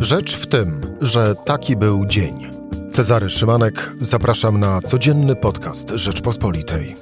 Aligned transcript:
Rzecz 0.00 0.36
w 0.36 0.46
tym, 0.46 0.80
że 1.00 1.34
taki 1.34 1.76
był 1.76 2.06
dzień. 2.06 2.50
Cezary 2.90 3.30
Szymanek, 3.30 3.92
zapraszam 4.00 4.60
na 4.60 4.80
codzienny 4.80 5.36
podcast 5.36 5.90
Rzeczpospolitej. 5.90 6.94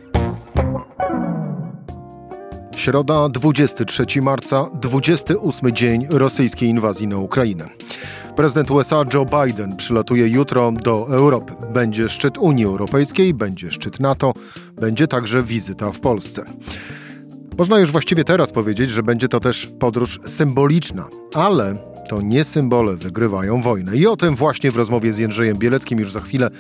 Środa, 2.77 3.29
23 3.29 4.23
marca, 4.23 4.71
28 4.81 5.73
dzień 5.73 6.07
rosyjskiej 6.11 6.69
inwazji 6.69 7.07
na 7.07 7.19
Ukrainę. 7.19 7.69
Prezydent 8.37 8.71
USA 8.71 9.05
Joe 9.15 9.27
Biden 9.45 9.77
przylatuje 9.77 10.29
jutro 10.29 10.73
do 10.73 11.07
Europy. 11.11 11.53
Będzie 11.73 12.09
szczyt 12.09 12.39
Unii 12.39 12.65
Europejskiej, 12.65 13.35
będzie 13.35 13.71
szczyt 13.71 14.01
NATO, 14.01 14.33
będzie 14.75 15.09
także 15.09 15.43
wizyta 15.43 15.93
w 15.93 16.01
Polsce. 16.01 16.45
Można 17.59 17.79
już 17.79 17.91
właściwie 17.91 18.25
teraz 18.25 18.53
powiedzieć, 18.53 18.91
że 18.91 19.03
będzie 19.03 19.29
to 19.29 19.41
też 19.41 19.73
podróż 19.79 20.21
symboliczna, 20.27 21.09
ale 21.35 21.75
to 22.09 22.20
nie 22.20 22.45
symbole 22.45 22.96
wygrywają 22.96 23.62
wojnę. 23.62 23.96
I 23.96 24.07
o 24.07 24.16
tym 24.16 24.36
właśnie 24.36 24.71
w 24.71 24.76
rozmowie 24.76 25.12
z 25.12 25.18
Jędrzejem 25.18 25.58
Bieleckim 25.58 25.99
już 25.99 26.12
za 26.12 26.21
chwilę. 26.21 26.50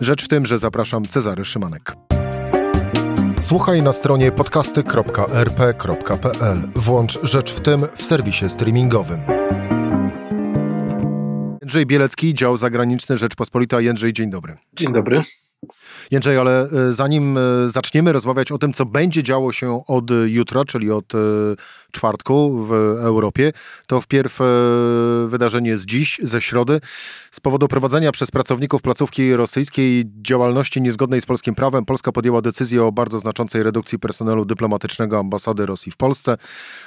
Rzecz 0.00 0.24
w 0.24 0.28
tym, 0.28 0.46
że 0.46 0.58
zapraszam 0.58 1.06
Cezary 1.06 1.44
Szymanek. 1.44 1.92
Słuchaj 3.40 3.82
na 3.82 3.92
stronie 3.92 4.32
podcasty.rp.pl. 4.32 6.58
Włącz 6.74 7.18
Rzecz 7.22 7.52
w 7.52 7.60
tym 7.60 7.80
w 7.96 8.02
serwisie 8.02 8.48
streamingowym. 8.48 9.20
Jędrzej 11.62 11.86
Bielecki, 11.86 12.34
dział 12.34 12.56
zagraniczny 12.56 13.16
Rzeczpospolita. 13.16 13.80
Jędrzej, 13.80 14.12
dzień 14.12 14.30
dobry. 14.30 14.56
Dzień 14.72 14.92
dobry. 14.92 15.22
Jędrzej, 16.10 16.38
ale 16.38 16.70
e, 16.70 16.92
zanim 16.92 17.38
e, 17.38 17.40
zaczniemy 17.66 18.12
rozmawiać 18.12 18.52
o 18.52 18.58
tym, 18.58 18.72
co 18.72 18.86
będzie 18.86 19.22
działo 19.22 19.52
się 19.52 19.84
od 19.86 20.10
jutra, 20.26 20.64
czyli 20.64 20.90
od 20.90 21.14
e, 21.14 21.18
czwartku 21.92 22.64
w 22.64 22.72
Europie, 23.00 23.52
to 23.86 24.00
wpierw 24.00 24.38
wydarzenie 25.26 25.76
z 25.78 25.86
dziś, 25.86 26.20
ze 26.22 26.40
środy. 26.40 26.80
Z 27.30 27.40
powodu 27.40 27.68
prowadzenia 27.68 28.12
przez 28.12 28.30
pracowników 28.30 28.82
placówki 28.82 29.36
rosyjskiej 29.36 30.04
działalności 30.22 30.82
niezgodnej 30.82 31.20
z 31.20 31.26
polskim 31.26 31.54
prawem, 31.54 31.84
Polska 31.84 32.12
podjęła 32.12 32.42
decyzję 32.42 32.84
o 32.84 32.92
bardzo 32.92 33.18
znaczącej 33.18 33.62
redukcji 33.62 33.98
personelu 33.98 34.44
dyplomatycznego 34.44 35.18
ambasady 35.18 35.66
Rosji 35.66 35.92
w 35.92 35.96
Polsce. 35.96 36.36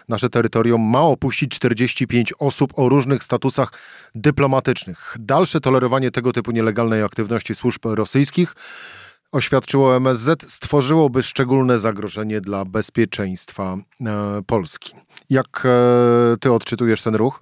Nasze 0.09 0.30
terytorium 0.30 0.81
ma 0.81 1.02
opuścić 1.02 1.52
45 1.52 2.33
osób 2.39 2.73
o 2.75 2.89
różnych 2.89 3.23
statusach 3.23 3.72
dyplomatycznych. 4.16 5.16
Dalsze 5.20 5.61
tolerowanie 5.61 6.11
tego 6.11 6.33
typu 6.33 6.52
nielegalnej 6.52 7.03
aktywności 7.03 7.55
służb 7.55 7.80
rosyjskich 7.86 8.55
oświadczyło 9.31 9.95
MSZ, 9.95 10.52
stworzyłoby 10.52 11.23
szczególne 11.23 11.80
zagrożenie 11.80 12.42
dla 12.42 12.66
bezpieczeństwa 12.66 13.78
e, 14.02 14.42
Polski. 14.47 14.94
Jak 15.30 15.64
e, 15.66 16.38
ty 16.39 16.52
odczytujesz 16.52 17.02
ten 17.02 17.16
ruch? 17.16 17.42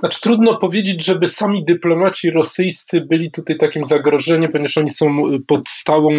Znaczy, 0.00 0.20
trudno 0.20 0.58
powiedzieć, 0.58 1.04
żeby 1.04 1.28
sami 1.28 1.64
dyplomaci 1.64 2.30
rosyjscy 2.30 3.00
byli 3.00 3.30
tutaj 3.30 3.56
takim 3.58 3.84
zagrożeniem, 3.84 4.52
ponieważ 4.52 4.78
oni 4.78 4.90
są 4.90 5.24
pod 5.46 5.68
stałą 5.68 6.10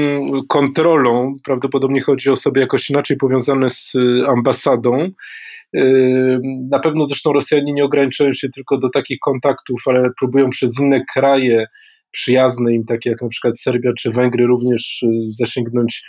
kontrolą. 0.47 1.33
Prawdopodobnie 1.45 2.01
chodzi 2.01 2.29
o 2.29 2.33
osoby 2.33 2.59
jakoś 2.59 2.89
inaczej 2.89 3.17
powiązane 3.17 3.69
z 3.69 3.93
ambasadą. 4.27 5.11
Na 6.69 6.79
pewno 6.79 7.03
zresztą 7.03 7.33
Rosjanie 7.33 7.73
nie 7.73 7.85
ograniczają 7.85 8.33
się 8.33 8.49
tylko 8.49 8.77
do 8.77 8.89
takich 8.89 9.19
kontaktów, 9.19 9.81
ale 9.85 10.09
próbują 10.19 10.49
przez 10.49 10.79
inne 10.79 11.05
kraje 11.13 11.67
przyjazne 12.11 12.73
im, 12.73 12.85
takie 12.85 13.09
jak 13.09 13.21
na 13.21 13.27
przykład 13.27 13.59
Serbia 13.59 13.91
czy 13.97 14.11
Węgry, 14.11 14.45
również 14.45 15.03
y, 15.03 15.07
zasięgnąć 15.29 16.03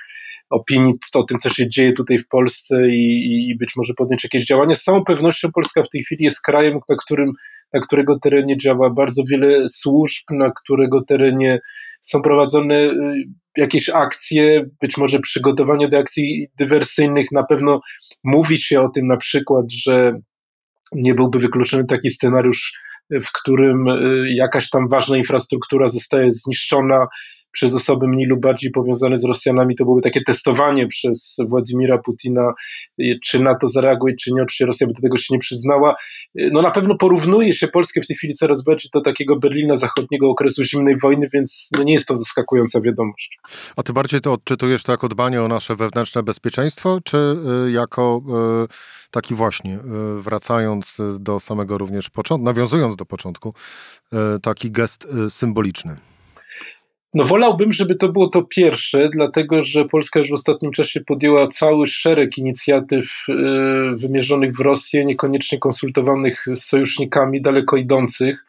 opinii 0.50 0.94
o 1.14 1.22
tym, 1.22 1.38
co 1.38 1.50
się 1.50 1.68
dzieje 1.68 1.92
tutaj 1.92 2.18
w 2.18 2.28
Polsce 2.28 2.88
i, 2.88 3.50
i 3.50 3.56
być 3.56 3.72
może 3.77 3.94
podjąć 3.94 4.24
jakieś 4.24 4.44
działania. 4.44 4.74
Z 4.74 4.82
całą 4.82 5.05
pewnością 5.05 5.48
Polska 5.52 5.82
w 5.82 5.88
tej 5.88 6.02
chwili 6.02 6.24
jest 6.24 6.42
krajem, 6.42 6.80
na, 6.88 6.96
którym, 6.96 7.32
na 7.72 7.80
którego 7.80 8.18
terenie 8.18 8.56
działa 8.56 8.90
bardzo 8.90 9.22
wiele 9.30 9.68
służb, 9.68 10.24
na 10.30 10.50
którego 10.62 11.05
terenie 11.05 11.60
są 12.00 12.22
prowadzone 12.22 12.74
y, 12.74 13.24
jakieś 13.56 13.88
akcje, 13.88 14.64
być 14.80 14.96
może 14.96 15.20
przygotowanie 15.20 15.89
do 15.89 15.98
akcji 15.98 16.48
dywersyjnych. 16.58 17.27
Na 17.33 17.42
pewno 17.42 17.80
mówi 18.24 18.58
się 18.58 18.80
o 18.80 18.89
tym 18.89 19.06
na 19.06 19.17
przykład, 19.17 19.64
że 19.73 20.12
nie 20.92 21.14
byłby 21.14 21.39
wykluczony 21.39 21.84
taki 21.84 22.11
scenariusz 22.11 22.73
w 23.11 23.33
którym 23.33 23.89
y, 23.89 24.27
jakaś 24.35 24.70
tam 24.70 24.89
ważna 24.89 25.17
infrastruktura 25.17 25.89
zostaje 25.89 26.33
zniszczona 26.33 27.07
przez 27.53 27.75
osoby 27.75 28.09
mniej 28.09 28.27
lub 28.27 28.41
bardziej 28.41 28.70
powiązane 28.70 29.19
z 29.19 29.25
Rosjanami. 29.25 29.77
To 29.77 29.85
byłoby 29.85 30.03
takie 30.03 30.20
testowanie 30.20 30.86
przez 30.86 31.36
Władimira 31.48 31.98
Putina, 31.98 32.53
y, 33.01 33.19
czy 33.25 33.42
na 33.42 33.55
to 33.55 33.69
zareaguje, 33.69 34.14
czy 34.17 34.33
nie. 34.33 34.42
Oczywiście 34.42 34.67
Rosja 34.67 34.86
by 34.86 34.92
do 34.92 35.03
tego 35.03 35.19
się 35.19 35.35
nie 35.35 35.39
przyznała. 35.39 35.95
Y, 36.39 36.51
no 36.53 36.63
na 36.63 36.70
pewno 36.70 36.97
porównuje 36.97 37.55
się 37.55 37.69
Polskę 37.69 38.01
w 38.01 38.07
tej 38.07 38.17
chwili 38.17 38.35
coraz 38.35 38.64
bardziej 38.64 38.91
do 38.95 39.01
takiego 39.01 39.36
Berlina 39.36 39.77
zachodniego 39.77 40.31
okresu 40.31 40.64
zimnej 40.64 40.98
wojny, 40.98 41.29
więc 41.35 41.70
no 41.79 41.85
nie 41.85 41.92
jest 41.92 42.09
to 42.09 42.17
zaskakująca 42.17 42.81
wiadomość. 42.81 43.39
A 43.77 43.83
ty 43.83 43.92
bardziej 43.92 44.20
to 44.20 44.33
odczytujesz 44.33 44.83
to 44.83 44.92
jako 44.92 45.09
dbanie 45.09 45.42
o 45.42 45.48
nasze 45.48 45.77
wewnętrzne 45.77 46.23
bezpieczeństwo, 46.23 46.98
czy 47.05 47.36
jako 47.73 48.23
taki 49.11 49.35
właśnie, 49.35 49.79
wracając 50.19 50.97
do 51.20 51.41
samego 51.41 51.79
również 51.79 52.11
początku, 52.11 52.45
nawiązując 52.45 52.97
do 52.97 53.07
początku, 53.07 53.55
taki 54.42 54.70
gest 54.70 55.09
symboliczny. 55.29 55.97
No 57.14 57.24
wolałbym, 57.24 57.73
żeby 57.73 57.95
to 57.95 58.08
było 58.08 58.29
to 58.29 58.42
pierwsze, 58.42 59.08
dlatego 59.13 59.63
że 59.63 59.85
Polska 59.85 60.20
już 60.20 60.30
w 60.30 60.33
ostatnim 60.33 60.73
czasie 60.73 61.01
podjęła 61.01 61.48
cały 61.48 61.86
szereg 61.86 62.39
inicjatyw 62.39 63.07
wymierzonych 63.96 64.57
w 64.57 64.61
Rosję, 64.61 65.05
niekoniecznie 65.05 65.58
konsultowanych 65.58 66.45
z 66.55 66.64
sojusznikami 66.64 67.42
daleko 67.42 67.77
idących. 67.77 68.45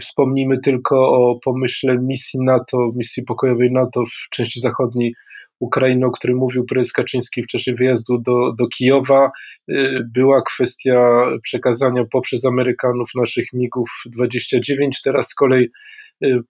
Wspomnijmy 0.00 0.60
tylko 0.60 0.96
o 0.96 1.40
pomyśle 1.44 1.98
misji 1.98 2.40
NATO, 2.40 2.92
misji 2.96 3.22
pokojowej 3.22 3.72
NATO 3.72 4.04
w 4.06 4.30
części 4.30 4.60
zachodniej 4.60 5.14
Ukrainy, 5.60 6.06
o 6.06 6.10
którym 6.10 6.36
mówił 6.36 6.64
prezes 6.64 6.92
Kaczyński 6.92 7.42
w 7.42 7.46
czasie 7.46 7.74
wyjazdu 7.74 8.18
do, 8.18 8.52
do 8.52 8.68
Kijowa, 8.68 9.30
y, 9.70 10.06
była 10.14 10.42
kwestia 10.42 11.24
przekazania 11.42 12.04
poprzez 12.12 12.46
Amerykanów 12.46 13.10
naszych 13.14 13.52
MIGów 13.52 13.88
29. 14.06 15.02
Teraz 15.02 15.28
z 15.28 15.34
kolei 15.34 15.64
y, 15.64 15.70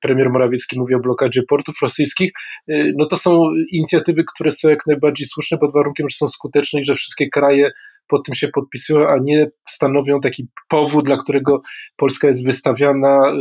premier 0.00 0.30
Morawiecki 0.30 0.78
mówi 0.78 0.94
o 0.94 1.00
blokadzie 1.00 1.42
portów 1.42 1.74
rosyjskich. 1.82 2.32
Y, 2.70 2.92
no 2.96 3.06
to 3.06 3.16
są 3.16 3.42
inicjatywy, 3.72 4.24
które 4.34 4.50
są 4.50 4.68
jak 4.68 4.86
najbardziej 4.86 5.26
słuszne 5.26 5.58
pod 5.58 5.72
warunkiem, 5.72 6.08
że 6.08 6.16
są 6.16 6.28
skuteczne 6.28 6.80
i 6.80 6.84
że 6.84 6.94
wszystkie 6.94 7.28
kraje 7.28 7.70
pod 8.08 8.26
tym 8.26 8.34
się 8.34 8.48
podpisują, 8.48 9.08
a 9.08 9.16
nie 9.22 9.46
stanowią 9.68 10.20
taki 10.20 10.48
powód, 10.68 11.04
dla 11.04 11.16
którego 11.16 11.60
Polska 11.96 12.28
jest 12.28 12.44
wystawiana 12.44 13.32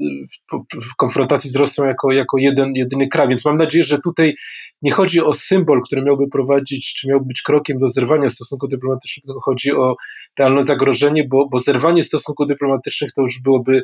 y, 0.00 0.58
w 0.92 0.96
konfrontacji 0.96 1.50
z 1.50 1.56
Rosją 1.56 1.84
jako, 1.84 2.12
jako 2.12 2.38
jeden, 2.38 2.72
jedyny 2.74 3.08
kraj. 3.08 3.28
Więc 3.28 3.44
mam 3.44 3.56
nadzieję, 3.56 3.84
że 3.84 3.98
tutaj 3.98 4.34
nie 4.82 4.90
chodzi 4.90 5.20
o 5.20 5.32
symbol, 5.32 5.82
który 5.82 6.02
miałby 6.02 6.28
prowadzić, 6.28 6.94
czy 6.94 7.08
miałby 7.08 7.26
być 7.26 7.42
krokiem 7.42 7.78
do 7.78 7.88
zerwania 7.88 8.28
stosunków 8.28 8.70
dyplomatycznych, 8.70 9.24
tylko 9.24 9.40
chodzi 9.40 9.72
o 9.72 9.96
realne 10.38 10.62
zagrożenie, 10.62 11.24
bo, 11.28 11.48
bo 11.48 11.58
zerwanie 11.58 12.02
stosunków 12.02 12.48
dyplomatycznych 12.48 13.12
to 13.12 13.22
już 13.22 13.40
byłoby 13.40 13.76
y, 13.76 13.82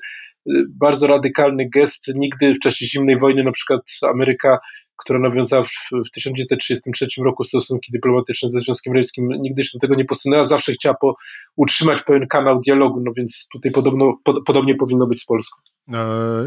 bardzo 0.81 1.07
radykalny 1.07 1.69
gest. 1.75 2.13
Nigdy 2.15 2.55
w 2.55 2.59
czasie 2.59 2.87
zimnej 2.87 3.19
wojny 3.19 3.45
na 3.45 3.53
przykład 3.53 3.81
Ameryka 4.03 4.59
która 4.99 5.19
nawiązała 5.19 5.65
w, 5.65 5.71
w 6.07 6.11
1933 6.11 7.07
roku 7.25 7.45
stosunki 7.45 7.93
dyplomatyczne 7.93 8.49
ze 8.49 8.61
Związkiem 8.61 8.95
Radzieckim, 8.95 9.29
nigdy 9.29 9.65
się 9.65 9.71
do 9.75 9.81
tego 9.81 9.95
nie 9.95 10.05
posunęła, 10.05 10.45
zawsze 10.45 10.73
chciała 10.73 10.95
po, 11.01 11.15
utrzymać 11.57 12.03
pewien 12.03 12.27
kanał 12.27 12.61
dialogu, 12.61 13.01
no 13.05 13.13
więc 13.17 13.49
tutaj 13.53 13.73
podobno, 13.73 14.15
po, 14.25 14.43
podobnie 14.43 14.75
powinno 14.75 15.07
być 15.07 15.23
z 15.23 15.25
Polską. 15.27 15.61
E, 15.93 15.99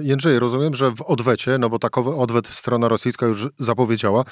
Jędrzej, 0.01 0.39
rozumiem, 0.39 0.75
że 0.75 0.91
w 0.91 1.01
odwecie, 1.01 1.57
no 1.57 1.69
bo 1.69 1.79
takowy 1.79 2.15
odwet 2.15 2.47
strona 2.47 2.87
rosyjska 2.87 3.25
już 3.25 3.47
zapowiedziała, 3.59 4.23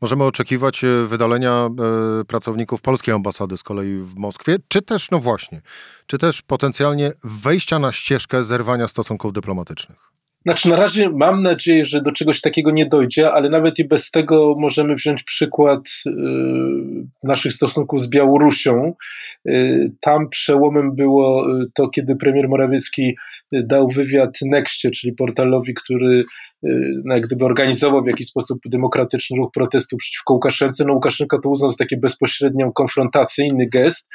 możemy 0.00 0.24
oczekiwać 0.24 0.84
e, 0.84 1.06
wydalenia 1.06 1.68
e, 2.20 2.24
pracowników 2.24 2.80
polskiej 2.80 3.14
ambasady 3.14 3.56
z 3.56 3.62
kolei 3.62 3.98
w 3.98 4.16
Moskwie, 4.16 4.56
czy 4.68 4.82
też, 4.82 5.10
no 5.10 5.18
właśnie, 5.18 5.60
czy 6.06 6.18
też 6.18 6.42
potencjalnie 6.42 7.12
wejścia 7.24 7.78
na 7.78 7.92
ścieżkę 7.92 8.44
zerwania 8.44 8.88
stosunków 8.88 9.32
dyplomatycznych? 9.32 10.15
Znaczy, 10.46 10.68
na 10.70 10.76
razie 10.76 11.10
mam 11.10 11.42
nadzieję, 11.42 11.86
że 11.86 12.02
do 12.02 12.12
czegoś 12.12 12.40
takiego 12.40 12.70
nie 12.70 12.86
dojdzie, 12.86 13.32
ale 13.32 13.50
nawet 13.50 13.78
i 13.78 13.84
bez 13.84 14.10
tego 14.10 14.54
możemy 14.58 14.94
wziąć 14.94 15.22
przykład 15.22 15.80
y, 16.06 16.10
naszych 17.22 17.52
stosunków 17.52 18.02
z 18.02 18.08
Białorusią. 18.10 18.94
Y, 19.48 19.92
tam 20.00 20.28
przełomem 20.28 20.96
było 20.96 21.56
y, 21.60 21.66
to, 21.74 21.88
kiedy 21.88 22.16
premier 22.16 22.48
Morawiecki 22.48 23.16
dał 23.52 23.88
wywiad 23.88 24.38
Nexcie, 24.42 24.90
czyli 24.90 25.12
portalowi, 25.12 25.74
który 25.74 26.24
no, 27.04 27.14
jak 27.14 27.26
gdyby 27.26 27.44
organizował 27.44 28.04
w 28.04 28.06
jakiś 28.06 28.26
sposób 28.26 28.58
demokratyczny 28.66 29.36
ruch 29.36 29.50
protestu 29.54 29.96
przeciwko 29.96 30.34
Łukaszence. 30.34 30.84
No 30.86 30.92
Łukaszenka 30.92 31.38
to 31.42 31.50
uznał 31.50 31.70
za 31.70 31.76
taki 31.76 31.96
bezpośrednią 31.96 32.72
konfrontacyjny 32.72 33.68
gest. 33.68 34.08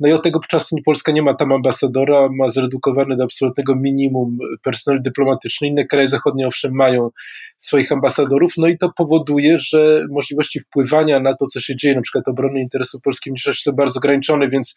No 0.00 0.08
i 0.08 0.12
od 0.12 0.22
tego 0.22 0.40
czasu 0.40 0.76
Polska 0.84 1.12
nie 1.12 1.22
ma 1.22 1.34
tam 1.34 1.52
ambasadora, 1.52 2.28
ma 2.38 2.48
zredukowany 2.48 3.16
do 3.16 3.24
absolutnego 3.24 3.76
minimum 3.76 4.38
personel 4.62 5.02
dyplomatyczny 5.02 5.68
inne 5.68 5.86
kraje 5.86 6.08
zachodnie 6.08 6.46
owszem 6.46 6.74
mają 6.74 7.10
swoich 7.58 7.92
ambasadorów, 7.92 8.52
no 8.56 8.68
i 8.68 8.78
to 8.78 8.92
powoduje, 8.96 9.58
że 9.58 10.06
możliwości 10.10 10.60
wpływania 10.60 11.20
na 11.20 11.34
to, 11.34 11.46
co 11.46 11.60
się 11.60 11.76
dzieje, 11.76 11.94
na 11.94 12.00
przykład 12.00 12.28
obrony 12.28 12.60
interesów 12.60 13.02
polskiej 13.02 13.30
mniejszości 13.30 13.62
są 13.62 13.72
bardzo 13.72 13.98
ograniczone, 13.98 14.48
więc 14.48 14.74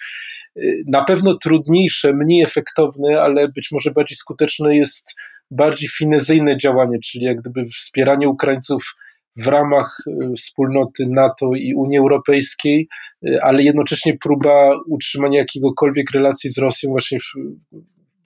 y, 0.57 0.83
na 0.87 1.03
pewno 1.03 1.37
trudniejsze, 1.37 2.13
mniej 2.13 2.43
efektowne, 2.43 3.21
ale 3.21 3.47
być 3.47 3.69
może 3.71 3.91
bardziej 3.91 4.15
skuteczne 4.15 4.77
jest 4.77 5.15
bardziej 5.51 5.89
finezyjne 5.89 6.57
działanie, 6.57 6.97
czyli 7.05 7.25
jak 7.25 7.41
gdyby 7.41 7.65
wspieranie 7.65 8.29
Ukraińców 8.29 8.93
w 9.35 9.47
ramach 9.47 9.97
y, 10.07 10.35
wspólnoty 10.37 11.07
NATO 11.07 11.51
i 11.55 11.73
Unii 11.75 11.97
Europejskiej, 11.97 12.87
y, 13.27 13.41
ale 13.41 13.63
jednocześnie 13.63 14.17
próba 14.17 14.71
utrzymania 14.87 15.39
jakiegokolwiek 15.39 16.11
relacji 16.11 16.49
z 16.49 16.57
Rosją, 16.57 16.89
właśnie, 16.89 17.19
w, 17.19 17.23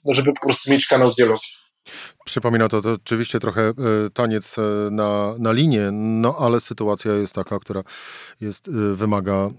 no 0.05 0.13
żeby 0.13 0.33
po 0.33 0.41
prostu 0.41 0.71
mieć 0.71 0.87
kanał 0.87 1.11
dialogu. 1.17 1.39
Przypomina 2.25 2.69
to, 2.69 2.81
to 2.81 2.93
oczywiście 2.93 3.39
trochę 3.39 3.61
e, 3.61 3.73
taniec 4.13 4.57
e, 4.57 4.61
na, 4.91 5.33
na 5.39 5.51
linię, 5.51 5.89
no 5.91 6.35
ale 6.39 6.59
sytuacja 6.59 7.13
jest 7.13 7.33
taka, 7.33 7.59
która 7.59 7.83
jest, 8.41 8.67
e, 8.67 8.71
wymaga 8.95 9.49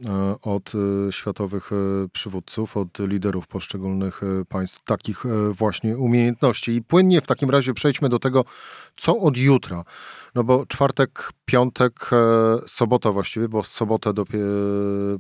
od 0.43 0.73
światowych 1.11 1.71
przywódców, 2.13 2.77
od 2.77 2.99
liderów 2.99 3.47
poszczególnych 3.47 4.21
państw 4.49 4.85
takich 4.85 5.25
właśnie 5.53 5.99
umiejętności. 5.99 6.73
I 6.73 6.83
płynnie 6.83 7.21
w 7.21 7.27
takim 7.27 7.51
razie 7.51 7.75
przejdźmy 7.75 8.09
do 8.09 8.19
tego, 8.19 8.45
co 8.97 9.19
od 9.19 9.37
jutra. 9.37 9.85
No 10.35 10.45
bo 10.45 10.67
czwartek, 10.67 11.33
piątek, 11.45 12.11
sobota 12.67 13.13
właściwie, 13.13 13.49
bo 13.49 13.63
w 13.63 13.67
sobotę 13.67 14.13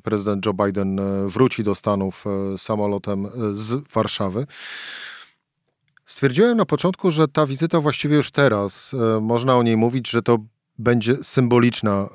prezydent 0.02 0.46
Joe 0.46 0.54
Biden 0.54 1.00
wróci 1.26 1.62
do 1.62 1.74
Stanów 1.74 2.24
samolotem 2.56 3.26
z 3.52 3.88
Warszawy. 3.92 4.46
Stwierdziłem 6.08 6.56
na 6.56 6.64
początku, 6.64 7.10
że 7.10 7.28
ta 7.28 7.46
wizyta 7.46 7.80
właściwie 7.80 8.16
już 8.16 8.30
teraz, 8.30 8.94
e, 8.94 9.20
można 9.20 9.56
o 9.56 9.62
niej 9.62 9.76
mówić, 9.76 10.10
że 10.10 10.22
to 10.22 10.38
będzie 10.78 11.16
symboliczna 11.24 11.90
e, 11.92 12.08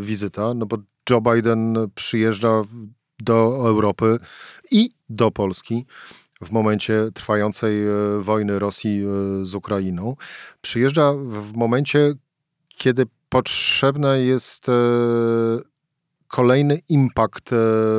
wizyta, 0.00 0.54
no 0.54 0.66
bo 0.66 0.76
Joe 1.10 1.20
Biden 1.20 1.76
przyjeżdża 1.94 2.62
do 3.20 3.34
Europy 3.68 4.18
i 4.70 4.90
do 5.08 5.30
Polski 5.30 5.84
w 6.42 6.50
momencie 6.50 7.08
trwającej 7.14 7.86
e, 7.86 7.92
wojny 8.18 8.58
Rosji 8.58 9.02
z 9.42 9.54
Ukrainą. 9.54 10.16
Przyjeżdża 10.60 11.12
w 11.12 11.52
momencie, 11.56 12.12
kiedy 12.68 13.06
potrzebne 13.28 14.20
jest 14.20 14.66
kolejny 16.30 16.80
impact 16.88 17.50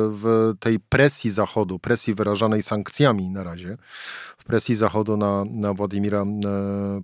w 0.08 0.52
tej 0.60 0.80
presji 0.80 1.30
Zachodu, 1.30 1.78
presji 1.78 2.14
wyrażanej 2.14 2.62
sankcjami 2.62 3.28
na 3.28 3.44
razie, 3.44 3.76
w 4.38 4.44
presji 4.44 4.74
Zachodu 4.74 5.16
na, 5.16 5.44
na 5.50 5.74
Władimira 5.74 6.22
e, 6.22 6.26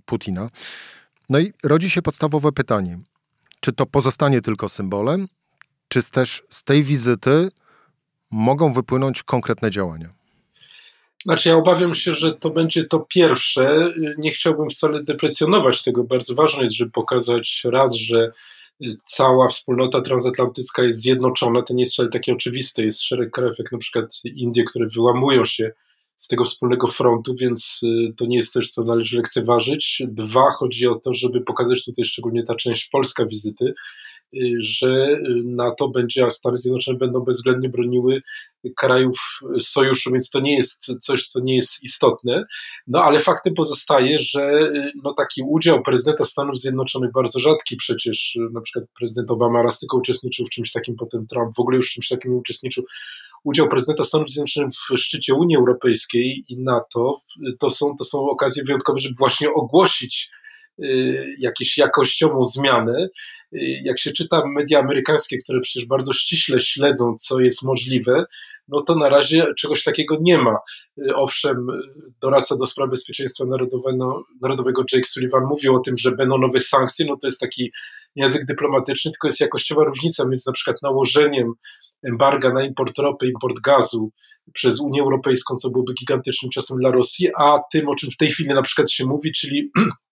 Putina. 0.05 0.49
No 1.29 1.39
i 1.39 1.53
rodzi 1.63 1.89
się 1.89 2.01
podstawowe 2.01 2.51
pytanie, 2.51 2.97
czy 3.59 3.73
to 3.73 3.85
pozostanie 3.85 4.41
tylko 4.41 4.69
symbolem, 4.69 5.27
czy 5.87 6.11
też 6.11 6.43
z 6.49 6.63
tej 6.63 6.83
wizyty 6.83 7.49
mogą 8.31 8.73
wypłynąć 8.73 9.23
konkretne 9.23 9.71
działania? 9.71 10.09
Znaczy, 11.23 11.49
ja 11.49 11.55
obawiam 11.55 11.95
się, 11.95 12.15
że 12.15 12.33
to 12.33 12.49
będzie 12.49 12.83
to 12.83 12.99
pierwsze. 12.99 13.93
Nie 14.17 14.31
chciałbym 14.31 14.69
wcale 14.69 15.03
deprecjonować 15.03 15.83
tego. 15.83 16.03
Bardzo 16.03 16.35
ważne 16.35 16.63
jest, 16.63 16.75
żeby 16.75 16.91
pokazać 16.91 17.61
raz, 17.65 17.95
że 17.95 18.31
cała 19.05 19.47
wspólnota 19.47 20.01
transatlantycka 20.01 20.83
jest 20.83 21.01
zjednoczona. 21.01 21.61
To 21.61 21.73
nie 21.73 21.81
jest 21.81 21.93
wcale 21.93 22.09
takie 22.09 22.33
oczywiste. 22.33 22.83
Jest 22.83 23.01
szereg 23.01 23.31
krajów, 23.31 23.57
jak 23.59 23.71
na 23.71 23.77
przykład 23.77 24.21
Indie, 24.25 24.63
które 24.63 24.87
wyłamują 24.87 25.45
się 25.45 25.71
z 26.15 26.27
tego 26.27 26.43
wspólnego 26.45 26.87
frontu, 26.87 27.35
więc 27.35 27.79
y, 27.83 28.13
to 28.17 28.25
nie 28.25 28.37
jest 28.37 28.51
coś, 28.51 28.69
co 28.69 28.83
należy 28.83 29.17
lekceważyć. 29.17 30.01
Dwa, 30.07 30.51
chodzi 30.51 30.87
o 30.87 30.95
to, 30.95 31.13
żeby 31.13 31.41
pokazać 31.41 31.85
tutaj 31.85 32.05
szczególnie 32.05 32.43
ta 32.43 32.55
część 32.55 32.89
polska 32.89 33.25
wizyty, 33.25 33.73
że 34.59 35.19
NATO 35.45 35.89
będzie, 35.89 36.25
a 36.25 36.29
Stany 36.29 36.57
Zjednoczone 36.57 36.97
będą 36.97 37.19
bezwzględnie 37.19 37.69
broniły 37.69 38.21
krajów 38.77 39.17
sojuszu, 39.59 40.11
więc 40.11 40.29
to 40.29 40.39
nie 40.39 40.55
jest 40.55 40.85
coś, 40.99 41.25
co 41.25 41.39
nie 41.39 41.55
jest 41.55 41.83
istotne. 41.83 42.45
No 42.87 43.03
ale 43.03 43.19
faktem 43.19 43.53
pozostaje, 43.53 44.19
że 44.19 44.71
y, 44.75 44.91
no, 45.03 45.13
taki 45.13 45.41
udział 45.47 45.83
prezydenta 45.83 46.23
Stanów 46.23 46.57
Zjednoczonych, 46.57 47.11
bardzo 47.11 47.39
rzadki 47.39 47.75
przecież, 47.75 48.37
na 48.53 48.61
przykład 48.61 48.85
prezydent 48.99 49.31
Obama 49.31 49.63
raz 49.63 49.79
tylko 49.79 49.97
uczestniczył 49.97 50.45
w 50.45 50.49
czymś 50.49 50.71
takim, 50.71 50.95
potem 50.95 51.27
Trump 51.27 51.55
w 51.55 51.59
ogóle 51.59 51.77
już 51.77 51.89
w 51.89 51.93
czymś 51.93 52.07
takim 52.07 52.31
nie 52.31 52.37
uczestniczył, 52.37 52.83
udział 53.43 53.69
prezydenta 53.69 54.03
Stanów 54.03 54.29
Zjednoczonych 54.29 54.73
w 54.73 54.97
szczycie 54.97 55.33
Unii 55.33 55.57
Europejskiej 55.57 56.45
i 56.49 56.57
NATO 56.57 57.17
to 57.59 57.69
są, 57.69 57.95
to 57.97 58.03
są 58.03 58.19
okazje 58.19 58.63
wyjątkowe, 58.63 58.99
żeby 58.99 59.15
właśnie 59.19 59.53
ogłosić 59.53 60.29
y, 60.83 61.35
jakąś 61.39 61.77
jakościową 61.77 62.43
zmianę. 62.43 63.07
Y, 63.53 63.59
jak 63.83 63.99
się 63.99 64.11
czyta 64.11 64.41
media 64.45 64.79
amerykańskie, 64.79 65.37
które 65.37 65.59
przecież 65.59 65.85
bardzo 65.85 66.13
ściśle 66.13 66.59
śledzą, 66.59 67.15
co 67.15 67.39
jest 67.39 67.63
możliwe, 67.63 68.25
no 68.67 68.81
to 68.81 68.95
na 68.95 69.09
razie 69.09 69.47
czegoś 69.57 69.83
takiego 69.83 70.17
nie 70.21 70.37
ma. 70.37 70.57
Y, 70.97 71.15
owszem, 71.15 71.67
doradca 72.21 72.57
do 72.57 72.65
spraw 72.65 72.89
bezpieczeństwa 72.89 73.45
narodowego, 73.45 74.23
narodowego 74.41 74.83
Jake 74.93 75.07
Sullivan 75.07 75.43
mówił 75.43 75.75
o 75.75 75.79
tym, 75.79 75.97
że 75.97 76.11
będą 76.11 76.37
nowe 76.37 76.59
sankcje, 76.59 77.05
no 77.05 77.17
to 77.21 77.27
jest 77.27 77.39
taki 77.39 77.71
język 78.15 78.45
dyplomatyczny, 78.45 79.11
tylko 79.11 79.27
jest 79.27 79.39
jakościowa 79.39 79.83
różnica 79.83 80.25
między 80.25 80.43
na 80.47 80.53
przykład 80.53 80.77
nałożeniem 80.83 81.53
embarga 82.03 82.53
na 82.53 82.63
import 82.63 82.97
ropy, 82.97 83.27
import 83.27 83.59
gazu 83.59 84.11
przez 84.53 84.81
Unię 84.81 85.01
Europejską, 85.01 85.55
co 85.55 85.69
byłoby 85.69 85.93
gigantycznym 85.93 86.51
czasem 86.51 86.77
dla 86.77 86.91
Rosji, 86.91 87.29
a 87.37 87.59
tym, 87.71 87.89
o 87.89 87.95
czym 87.95 88.11
w 88.11 88.17
tej 88.17 88.27
chwili 88.27 88.49
na 88.49 88.61
przykład 88.61 88.91
się 88.91 89.05
mówi, 89.05 89.31
czyli 89.31 89.71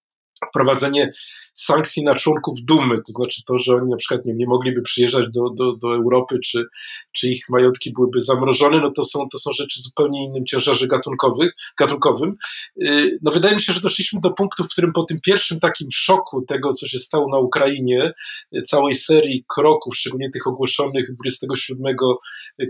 wprowadzenie 0.50 1.12
sankcji 1.54 2.04
na 2.04 2.16
członków 2.16 2.60
Dumy, 2.64 2.96
to 2.98 3.12
znaczy 3.12 3.42
to, 3.48 3.60
że 3.60 3.76
oni 3.76 3.90
na 3.90 3.98
przykład 3.98 4.26
nie, 4.26 4.34
nie 4.34 4.48
mogliby 4.48 4.82
przyjeżdżać 4.82 5.26
do, 5.36 5.50
do, 5.50 5.76
do 5.76 5.96
Europy, 5.96 6.40
czy, 6.44 6.66
czy 7.12 7.30
ich 7.30 7.44
majątki 7.50 7.94
byłyby 7.94 8.22
zamrożone, 8.22 8.82
no 8.82 8.92
to 8.92 9.04
są, 9.04 9.30
to 9.32 9.38
są 9.38 9.54
rzeczy 9.54 9.82
zupełnie 9.82 10.26
innym 10.26 10.46
ciężarze 10.46 10.88
gatunkowych, 10.88 11.52
gatunkowym. 11.80 12.36
Y, 12.82 13.20
no 13.22 13.32
wydaje 13.32 13.56
mi 13.56 13.62
się, 13.62 13.74
że 13.74 13.82
doszliśmy 13.82 14.20
do 14.22 14.32
punktu, 14.32 14.64
w 14.64 14.68
którym 14.68 14.94
po 14.94 15.04
tym 15.04 15.20
pierwszym 15.26 15.60
takim 15.60 15.88
szoku 15.92 16.42
tego, 16.48 16.72
co 16.72 16.88
się 16.88 17.00
stało 17.00 17.30
na 17.32 17.40
Ukrainie, 17.40 18.14
y, 18.56 18.62
całej 18.62 18.94
serii 18.94 19.46
kroków, 19.48 19.96
szczególnie 19.96 20.30
tych 20.34 20.48
ogłoszonych 20.48 21.16
27 21.16 21.96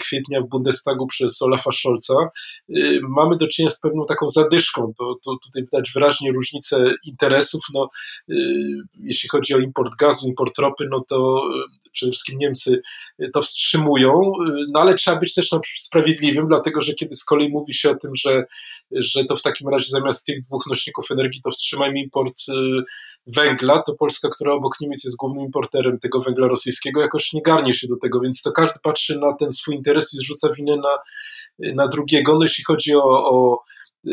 kwietnia 0.02 0.42
w 0.42 0.50
Bundestagu 0.50 1.08
przez 1.08 1.42
Olafa 1.42 1.72
Scholza, 1.72 2.30
y, 2.70 3.00
mamy 3.10 3.38
do 3.38 3.48
czynienia 3.48 3.70
z 3.70 3.80
pewną 3.80 4.06
taką 4.06 4.28
zadyszką. 4.28 4.94
To, 4.98 5.16
to 5.26 5.38
tutaj 5.44 5.62
widać 5.62 5.92
wyraźnie 5.94 6.32
różnicę 6.32 6.94
interesów. 7.06 7.57
No, 7.74 7.90
jeśli 9.00 9.30
chodzi 9.30 9.54
o 9.54 9.60
import 9.60 9.96
gazu, 10.00 10.28
import 10.28 10.58
ropy, 10.60 10.88
no 10.92 11.04
to 11.10 11.42
e, 11.56 11.90
przede 11.92 12.12
wszystkim 12.12 12.38
Niemcy 12.40 12.82
e, 13.20 13.30
to 13.30 13.42
wstrzymują, 13.42 14.32
no 14.74 14.80
ale 14.80 14.96
trzeba 14.96 15.20
być 15.20 15.34
też 15.34 15.50
sprawiedliwym, 15.76 16.46
dlatego 16.48 16.82
że 16.82 16.94
kiedy 16.94 17.16
z 17.16 17.24
kolei 17.24 17.50
mówi 17.50 17.74
się 17.74 17.92
o 17.92 17.96
tym, 17.96 18.12
że, 18.16 18.46
że 18.92 19.26
to 19.26 19.36
w 19.36 19.42
takim 19.42 19.70
razie 19.70 19.86
zamiast 19.90 20.26
tych 20.26 20.44
dwóch 20.44 20.68
nośników 20.70 21.12
energii 21.12 21.42
to 21.42 21.52
wstrzymajmy 21.52 22.00
import 22.00 22.36
węgla, 23.28 23.82
to 23.82 23.94
Polska, 23.94 24.30
która 24.30 24.54
obok 24.54 24.74
Niemiec 24.82 25.04
jest 25.04 25.18
głównym 25.18 25.46
importerem 25.46 26.00
tego 26.00 26.22
węgla 26.22 26.48
rosyjskiego, 26.48 27.02
jakoś 27.02 27.34
nie 27.34 27.42
garnie 27.42 27.74
się 27.74 27.88
do 27.88 27.98
tego, 27.98 28.20
więc 28.20 28.42
to 28.42 28.52
każdy 28.52 28.80
patrzy 28.84 29.18
na 29.20 29.34
ten 29.34 29.52
swój 29.52 29.76
interes 29.76 30.14
i 30.14 30.18
zrzuca 30.18 30.54
winę 30.54 30.76
na, 30.78 30.98
na 31.76 31.88
drugiego. 31.88 32.34
No 32.34 32.44
jeśli 32.44 32.64
chodzi 32.64 32.96
o, 32.96 33.04
o 33.04 33.64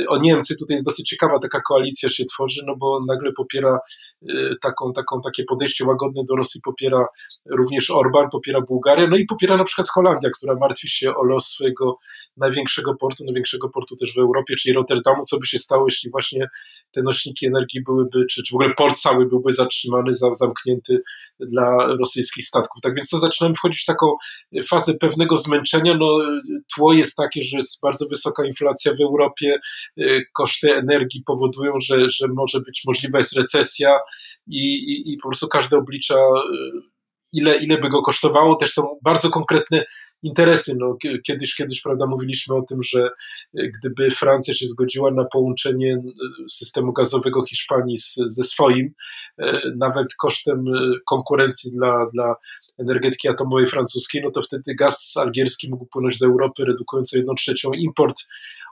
o 0.09 0.19
Niemcy, 0.19 0.57
tutaj 0.57 0.75
jest 0.75 0.85
dosyć 0.85 1.09
ciekawa 1.09 1.39
taka 1.39 1.61
koalicja 1.61 2.09
się 2.09 2.25
tworzy, 2.25 2.63
no 2.67 2.77
bo 2.77 3.01
nagle 3.09 3.33
popiera 3.33 3.79
y, 4.23 4.57
taką, 4.63 4.93
taką, 4.93 5.21
takie 5.25 5.45
podejście 5.45 5.85
łagodne 5.85 6.23
do 6.29 6.37
Rosji, 6.37 6.61
popiera 6.65 7.07
również 7.51 7.91
Orban, 7.91 8.31
popiera 8.31 8.61
Bułgaria, 8.61 9.07
no 9.07 9.17
i 9.17 9.25
popiera 9.25 9.57
na 9.57 9.65
przykład 9.65 9.89
Holandia, 9.89 10.31
która 10.31 10.55
martwi 10.55 10.89
się 10.89 11.15
o 11.15 11.25
los 11.25 11.47
swojego 11.47 11.99
największego 12.37 12.95
portu, 12.95 13.25
największego 13.25 13.69
portu 13.69 13.97
też 13.97 14.15
w 14.15 14.19
Europie, 14.19 14.55
czyli 14.57 14.75
Rotterdamu, 14.75 15.23
co 15.23 15.39
by 15.39 15.47
się 15.47 15.59
stało, 15.59 15.87
jeśli 15.87 16.11
właśnie 16.11 16.49
te 16.91 17.03
nośniki 17.03 17.47
energii 17.47 17.83
byłyby, 17.83 18.27
czy, 18.31 18.43
czy 18.43 18.53
w 18.53 18.55
ogóle 18.55 18.75
port 18.75 18.97
cały 18.97 19.27
byłby 19.27 19.53
zatrzymany, 19.53 20.11
zamknięty 20.33 21.03
dla 21.41 21.87
rosyjskich 21.87 22.47
statków. 22.47 22.83
Tak 22.83 22.95
więc 22.95 23.09
to 23.09 23.19
zaczynamy 23.19 23.55
wchodzić 23.55 23.83
w 23.83 23.87
taką 23.87 24.07
fazę 24.69 24.95
pewnego 24.95 25.37
zmęczenia, 25.37 25.95
no 25.95 26.19
tło 26.77 26.93
jest 26.93 27.17
takie, 27.17 27.43
że 27.43 27.57
jest 27.57 27.81
bardzo 27.83 28.07
wysoka 28.09 28.47
inflacja 28.47 28.93
w 28.95 29.01
Europie, 29.01 29.59
koszty 30.33 30.75
energii 30.75 31.23
powodują, 31.27 31.73
że, 31.81 32.11
że 32.11 32.29
może 32.29 32.61
być 32.61 32.83
możliwa 32.87 33.19
jest 33.19 33.37
recesja 33.37 33.99
i, 34.47 34.75
i, 34.75 35.13
i 35.13 35.17
po 35.17 35.29
prostu 35.29 35.49
każdy 35.49 35.77
oblicza 35.77 36.15
y, 36.15 36.94
ile, 37.35 37.59
ile 37.59 37.79
by 37.79 37.89
go 37.89 38.03
kosztowało. 38.03 38.57
Też 38.57 38.73
są 38.73 38.83
bardzo 39.03 39.31
konkretne 39.31 39.85
interesy. 40.23 40.75
No, 40.79 40.97
kiedyś, 41.27 41.55
kiedyś 41.55 41.83
prawda, 41.83 42.07
mówiliśmy 42.07 42.55
o 42.55 42.63
tym, 42.63 42.83
że 42.83 43.11
gdyby 43.55 44.11
Francja 44.11 44.55
się 44.55 44.67
zgodziła 44.67 45.11
na 45.11 45.25
połączenie 45.25 46.03
systemu 46.51 46.93
gazowego 46.93 47.45
Hiszpanii 47.45 47.97
z, 47.97 48.15
ze 48.27 48.43
swoim, 48.43 48.91
nawet 49.77 50.07
kosztem 50.15 50.65
konkurencji 51.07 51.73
dla, 51.73 52.07
dla 52.13 52.35
energetyki 52.79 53.29
atomowej 53.29 53.67
francuskiej, 53.67 54.23
no 54.23 54.31
to 54.31 54.43
wtedy 54.43 54.75
gaz 54.75 55.13
algierski 55.17 55.71
mógł 55.71 55.87
płynąć 55.87 56.19
do 56.19 56.27
Europy, 56.27 56.65
redukując 56.65 57.15
o 57.15 57.17
jedną 57.17 57.35
trzecią 57.35 57.73
import, 57.73 58.17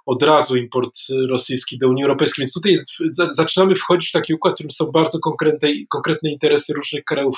od 0.07 0.23
razu 0.23 0.57
import 0.57 0.99
rosyjski 1.29 1.79
do 1.79 1.89
Unii 1.89 2.05
Europejskiej. 2.05 2.43
Więc 2.43 2.53
tutaj 2.53 2.73
jest, 2.73 2.93
zaczynamy 3.31 3.75
wchodzić 3.75 4.09
w 4.09 4.13
taki 4.13 4.35
układ, 4.35 4.53
w 4.53 4.55
którym 4.55 4.71
są 4.71 4.85
bardzo 4.87 5.19
konkretne, 5.19 5.69
konkretne 5.91 6.31
interesy 6.31 6.73
różnych 6.73 7.05
krajów 7.05 7.37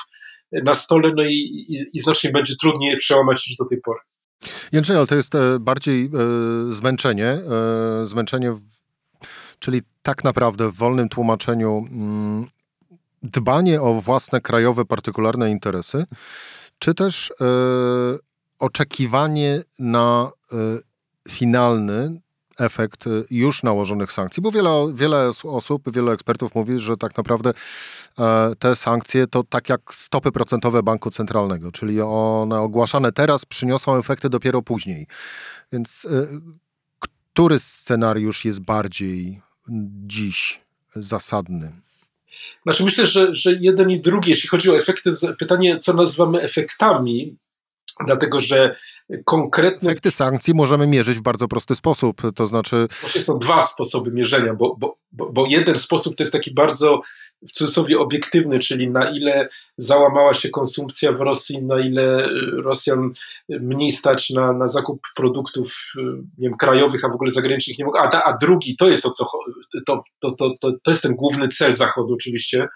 na 0.53 0.75
stole, 0.75 1.13
no 1.17 1.23
i, 1.25 1.35
i, 1.69 1.77
i 1.93 2.01
znacznie 2.01 2.31
będzie 2.31 2.55
trudniej 2.61 2.91
je 2.91 2.97
przełamać 2.97 3.47
niż 3.49 3.57
do 3.57 3.65
tej 3.69 3.81
pory. 3.81 4.01
Jędrzej, 4.73 4.97
ale 4.97 5.07
to 5.07 5.17
jest 5.17 5.35
e, 5.35 5.59
bardziej 5.61 6.05
e, 6.05 6.09
zmęczenie, 6.73 7.27
e, 7.27 8.07
zmęczenie, 8.07 8.57
czyli 9.59 9.83
tak 10.03 10.25
naprawdę 10.25 10.69
w 10.69 10.75
wolnym 10.75 11.09
tłumaczeniu 11.09 11.87
mm, 11.91 12.47
dbanie 13.23 13.83
o 13.83 14.01
własne 14.01 14.41
krajowe, 14.41 14.85
partykularne 14.85 15.51
interesy, 15.51 16.05
czy 16.79 16.95
też 16.95 17.31
e, 17.31 17.45
oczekiwanie 18.59 19.63
na 19.79 20.31
e, 20.53 20.57
finalny 21.29 22.21
efekt 22.59 23.05
już 23.31 23.63
nałożonych 23.63 24.13
sankcji, 24.13 24.43
bo 24.43 24.51
wiele, 24.51 24.71
wiele 24.95 25.31
osób, 25.45 25.93
wiele 25.93 26.13
ekspertów 26.13 26.55
mówi, 26.55 26.79
że 26.79 26.97
tak 26.97 27.17
naprawdę 27.17 27.53
e, 28.19 28.53
te 28.59 28.77
sankcje 28.77 29.27
to 29.27 29.45
tak 29.45 29.69
jak 29.69 29.81
stopy 29.95 30.33
procentowe 30.33 30.83
banku 30.83 31.11
centralnego, 31.11 31.73
czyli 31.73 32.01
one 32.01 32.61
ogłaszane 32.61 33.13
teraz 33.13 33.45
przyniosą 33.45 33.99
efekty 33.99 34.29
dopiero 34.31 34.63
później. 34.63 35.07
Więc 35.73 36.07
e, 36.11 36.27
który 37.35 37.59
scenariusz 37.59 38.45
jest 38.45 38.61
bardziej 38.61 39.41
dziś 40.07 40.61
zasadny? 40.95 41.73
Znaczy 42.63 42.85
myślę, 42.85 43.07
że, 43.07 43.35
że 43.35 43.53
jeden 43.53 43.91
i 43.91 44.01
drugi, 44.01 44.31
jeśli 44.31 44.49
chodzi 44.49 44.71
o 44.71 44.79
efekty, 44.79 45.11
pytanie, 45.39 45.79
co 45.79 45.93
nazywamy 45.93 46.41
efektami, 46.41 47.37
dlatego 48.07 48.41
że 48.41 48.77
konkretne... 49.25 49.91
Efekty 49.91 50.11
sankcji 50.11 50.55
możemy 50.55 50.87
mierzyć 50.87 51.19
w 51.19 51.23
bardzo 51.23 51.49
prosty 51.49 51.75
sposób, 51.75 52.23
to 52.35 52.47
znaczy... 52.47 52.87
Właśnie 53.01 53.21
są 53.21 53.39
dwa 53.39 53.63
sposoby 53.63 54.11
mierzenia, 54.11 54.55
bo, 54.55 54.77
bo, 54.79 54.99
bo, 55.13 55.47
jeden 55.49 55.79
sposób 55.79 56.17
to 56.17 56.23
jest 56.23 56.33
taki 56.33 56.55
bardzo 56.55 57.01
w 57.49 57.53
cudzysłowie 57.53 57.99
obiektywny, 57.99 58.61
czyli 58.61 58.91
na 58.91 59.11
ile 59.11 59.49
załamała 59.77 60.35
się 60.35 60.49
konsumpcja 60.49 61.13
w 61.13 61.21
Rosji, 61.21 61.63
na 61.63 61.81
ile 61.81 62.27
y, 62.27 62.31
Rosjan 62.63 63.11
mniej 63.49 63.93
stać 63.93 64.31
na, 64.31 64.53
na 64.53 64.69
zakup 64.69 65.01
produktów 65.17 65.73
y, 65.99 66.01
nie 66.39 66.49
wiem, 66.49 66.57
krajowych, 66.57 67.05
a 67.05 67.09
w 67.09 67.15
ogóle 67.15 67.31
zagranicznych 67.31 67.79
nie 67.79 67.85
mogą. 67.85 67.99
A, 67.99 68.23
a 68.23 68.37
drugi, 68.37 68.77
to 68.77 68.89
jest 68.89 69.07
o 69.07 69.11
co 69.11 69.27
to, 69.87 70.05
to, 70.21 70.33
to, 70.33 70.55
to, 70.61 70.73
to 70.83 70.91
jest 70.91 71.03
ten 71.03 71.15
główny 71.15 71.49
cel 71.49 71.73
Zachodu 71.73 72.15
oczywiście, 72.15 72.69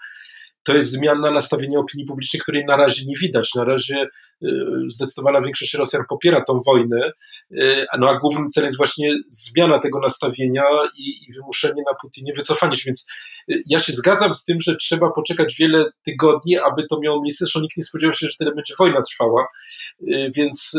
to 0.63 0.75
jest 0.75 0.91
zmiana 0.91 1.31
nastawienia 1.31 1.79
opinii 1.79 2.05
publicznej, 2.07 2.39
której 2.39 2.65
na 2.65 2.77
razie 2.77 3.01
nie 3.05 3.15
widać. 3.21 3.55
Na 3.55 3.63
razie 3.63 4.07
y, 4.43 4.47
zdecydowana 4.87 5.41
większość 5.41 5.73
Rosjan 5.73 6.03
popiera 6.09 6.41
tą 6.41 6.59
wojnę, 6.65 7.11
y, 7.51 7.85
no 7.99 8.09
a 8.09 8.19
głównym 8.19 8.47
celem 8.47 8.65
jest 8.65 8.77
właśnie 8.77 9.09
zmiana 9.29 9.79
tego 9.79 9.99
nastawienia 9.99 10.63
i, 10.97 11.09
i 11.09 11.33
wymuszenie 11.33 11.83
na 11.91 11.97
Putinie 12.01 12.33
wycofania 12.35 12.75
się. 12.75 12.83
Więc 12.85 13.07
y, 13.51 13.61
ja 13.69 13.79
się 13.79 13.93
zgadzam 13.93 14.35
z 14.35 14.45
tym, 14.45 14.61
że 14.61 14.75
trzeba 14.75 15.11
poczekać 15.11 15.55
wiele 15.59 15.85
tygodni, 16.05 16.57
aby 16.57 16.85
to 16.89 16.99
miało 16.99 17.21
miejsce. 17.21 17.45
Zresztą 17.45 17.59
nikt 17.59 17.77
nie 17.77 17.83
spodziewał 17.83 18.13
się, 18.13 18.27
że 18.27 18.35
tyle 18.39 18.55
będzie 18.55 18.73
wojna 18.79 19.01
trwała. 19.01 19.47
Więc 20.35 20.71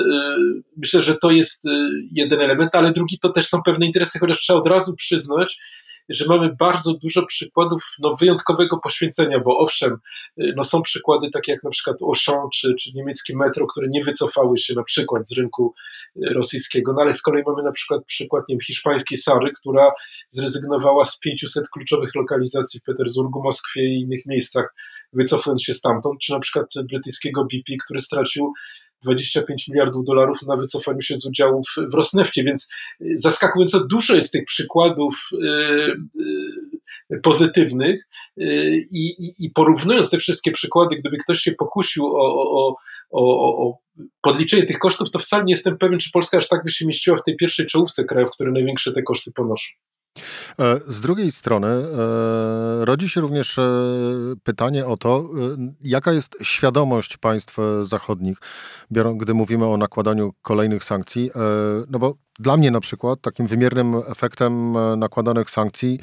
myślę, 0.77 1.03
że 1.03 1.17
to 1.23 1.31
jest 1.31 1.65
jeden 2.13 2.41
element, 2.41 2.75
ale 2.75 2.93
drugi 2.93 3.19
to 3.19 3.29
też 3.29 3.47
są 3.47 3.63
pewne 3.63 3.87
interesy, 3.87 4.19
chociaż 4.19 4.39
trzeba 4.39 4.59
od 4.59 4.67
razu 4.67 4.95
przyznać, 4.97 5.59
że 6.09 6.25
mamy 6.29 6.57
bardzo 6.59 6.95
dużo 6.95 7.27
przykładów 7.27 7.85
no, 7.99 8.15
wyjątkowego 8.21 8.79
poświęcenia, 8.79 9.41
bo 9.41 9.59
owszem, 9.59 9.93
y, 10.41 10.53
no, 10.57 10.65
są 10.65 10.83
przykłady 10.83 11.31
takie 11.31 11.53
jak 11.53 11.63
na 11.65 11.71
przykład 11.71 12.03
Auchan 12.03 12.49
czy, 12.55 12.75
czy 12.75 12.91
niemieckie 12.95 13.37
metro, 13.37 13.67
które 13.67 13.89
nie 13.91 14.05
wycofały 14.05 14.59
się 14.59 14.75
na 14.75 14.83
przykład 14.83 15.29
z 15.29 15.33
rynku 15.33 15.75
y, 16.17 16.21
rosyjskiego, 16.35 16.93
no 16.93 17.03
ale 17.03 17.13
z 17.13 17.23
kolei 17.23 17.43
mamy 17.47 17.63
na 17.63 17.73
przykład 17.73 18.05
przykład 18.05 18.45
nie 18.49 18.55
wiem, 18.55 18.61
hiszpańskiej 18.61 19.19
Sary, 19.19 19.53
która 19.61 19.91
zrezygnowała 20.29 21.05
z 21.05 21.19
500 21.19 21.69
kluczowych 21.69 22.15
lokalizacji 22.15 22.81
w 22.81 22.83
Petersburgu, 22.83 23.43
Moskwie 23.43 23.83
i 23.83 24.01
innych 24.01 24.27
miejscach, 24.27 24.75
wycofując 25.13 25.63
się 25.63 25.73
stamtąd, 25.73 26.21
czy 26.21 26.33
na 26.33 26.41
przykład 26.41 26.67
brytyjskiego 26.91 27.45
BP, 27.45 27.73
który 27.85 28.01
stracił 28.01 28.53
25 29.03 29.69
miliardów 29.69 30.05
dolarów 30.05 30.43
na 30.43 30.57
wycofaniu 30.57 31.03
się 31.03 31.17
z 31.17 31.27
udziałów 31.27 31.67
w 31.91 31.95
Rosnefcie, 31.95 32.45
więc 32.45 32.69
y, 33.01 33.13
zaskakująco 33.17 33.87
dużo 33.87 34.15
jest 34.15 34.33
tych 34.33 34.45
przykładów 34.45 35.29
y, 35.33 35.37
y, 37.13 37.21
pozytywnych 37.23 38.09
i, 38.93 39.15
i, 39.39 39.51
porównując 39.51 40.11
te 40.11 40.19
wszystkie 40.19 40.53
przykłady, 40.53 40.97
gdyby 40.97 41.17
ktoś 41.17 41.41
się 41.41 41.53
pokusił 41.53 42.07
o, 42.07 42.11
o, 42.11 42.77
o, 43.11 43.69
o 43.69 43.79
podliczenie 44.23 44.67
tych 44.67 44.79
kosztów, 44.79 45.11
to 45.11 45.19
wcale 45.19 45.45
nie 45.45 45.53
jestem 45.53 45.79
pewien, 45.79 45.99
czy 45.99 46.11
Polska 46.13 46.39
aż 46.39 46.49
tak 46.49 46.65
by 46.65 46.71
się 46.71 46.87
mieściła 46.87 47.17
w 47.17 47.23
tej 47.23 47.37
pierwszej 47.37 47.67
czołówce 47.67 48.05
krajów, 48.05 48.31
które 48.31 48.53
największe 48.53 48.93
te 48.93 49.03
koszty 49.03 49.33
ponoszą. 49.33 49.69
E, 50.59 50.81
z 50.89 51.01
drugiej 51.01 51.33
strony 51.33 51.67
e, 51.69 52.85
rodzi 52.85 53.09
się 53.09 53.21
również 53.21 53.59
e, 53.59 53.63
pytanie 54.43 54.87
o 54.87 54.97
to, 54.97 55.29
jaka 55.81 56.13
jest 56.13 56.37
świadomość 56.43 57.17
państw 57.17 57.57
zachodnich, 57.83 58.39
gdy 59.17 59.35
mówimy 59.35 59.67
o 59.67 59.77
nakładaniu 59.77 60.33
kolejnych 60.43 60.85
sankcji. 60.85 61.31
No 61.91 61.99
bo 61.99 62.15
dla 62.39 62.57
mnie 62.57 62.71
na 62.71 62.81
przykład 62.81 63.21
takim 63.21 63.47
wymiernym 63.47 63.95
efektem 64.07 64.77
nakładanych 64.99 65.51
sankcji 65.51 66.01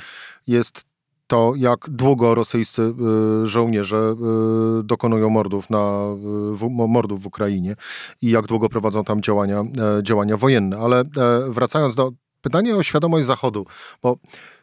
jest 0.48 0.86
to, 1.28 1.54
jak 1.56 1.90
długo 1.90 2.36
rosyjscy 2.36 2.94
żołnierze 3.44 4.16
dokonują 4.84 5.30
mordów, 5.30 5.70
na, 5.70 6.02
mordów 6.70 7.22
w 7.22 7.28
Ukrainie 7.28 7.76
i 8.22 8.30
jak 8.30 8.48
długo 8.48 8.70
prowadzą 8.70 9.04
tam 9.04 9.22
działania, 9.22 9.64
działania 10.04 10.38
wojenne. 10.38 10.78
Ale 10.78 11.04
wracając 11.50 11.96
do 11.96 12.12
pytanie 12.48 12.76
o 12.76 12.84
świadomość 12.84 13.26
Zachodu, 13.26 13.66
bo 14.04 14.18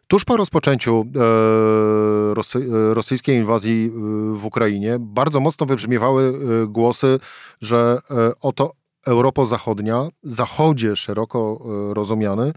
tuż 0.08 0.24
po 0.24 0.36
rozpoczęciu 0.36 1.04
e, 1.16 2.34
rosy, 2.34 2.58
e, 2.58 2.94
rosyjskiej 2.94 3.36
inwazji 3.36 3.86
e, 3.86 3.98
w 4.34 4.44
Ukrainie 4.44 4.96
bardzo 5.00 5.40
mocno 5.40 5.66
wybrzmiewały 5.66 6.34
głosy, 6.68 7.20
że 7.60 7.98
oto 8.40 8.72
Europa 9.06 9.44
Zachodnia, 9.44 10.08
Zachodzie 10.22 10.96
szeroko 10.96 11.60
rozumiany, 11.94 12.52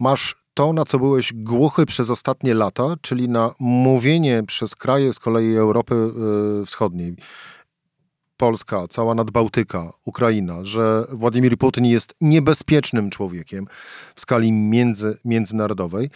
masz 0.00 0.36
to, 0.54 0.72
na 0.72 0.84
co 0.84 0.98
byłeś 0.98 1.32
głuchy 1.32 1.86
przez 1.86 2.10
ostatnie 2.10 2.54
lata, 2.54 2.94
czyli 3.00 3.28
na 3.28 3.54
mówienie 3.58 4.42
przez 4.46 4.76
kraje 4.76 5.12
z 5.12 5.18
kolei 5.18 5.56
Europy 5.56 5.94
Wschodniej. 6.66 7.16
Polska, 8.36 8.88
cała 8.88 9.14
Nadbałtyka, 9.14 9.92
Ukraina, 10.04 10.64
że 10.64 11.04
Władimir 11.12 11.58
Putin 11.58 11.84
jest 11.84 12.14
niebezpiecznym 12.20 13.10
człowiekiem 13.10 13.66
w 14.14 14.20
skali 14.20 14.52
między, 14.52 15.18
międzynarodowej. 15.24 16.10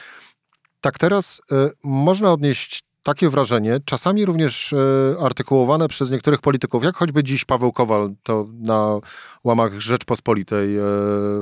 Tak 0.80 0.98
teraz 0.98 1.40
y, 1.52 1.70
można 1.84 2.32
odnieść 2.32 2.82
takie 3.02 3.30
wrażenie, 3.30 3.80
czasami 3.84 4.24
również 4.24 4.72
y, 4.72 4.76
artykułowane 5.20 5.88
przez 5.88 6.10
niektórych 6.10 6.40
polityków, 6.40 6.84
jak 6.84 6.96
choćby 6.96 7.24
dziś 7.24 7.44
Paweł 7.44 7.72
Kowal, 7.72 8.14
to 8.22 8.46
na 8.52 9.00
łamach 9.44 9.80
Rzeczpospolitej 9.80 10.76
y, 10.76 10.80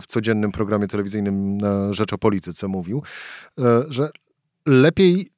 w 0.00 0.04
codziennym 0.06 0.52
programie 0.52 0.88
telewizyjnym 0.88 1.58
Rzecz 1.90 2.12
o 2.12 2.18
Polityce 2.18 2.68
mówił, 2.68 3.02
że 3.88 4.10
lepiej 4.66 5.28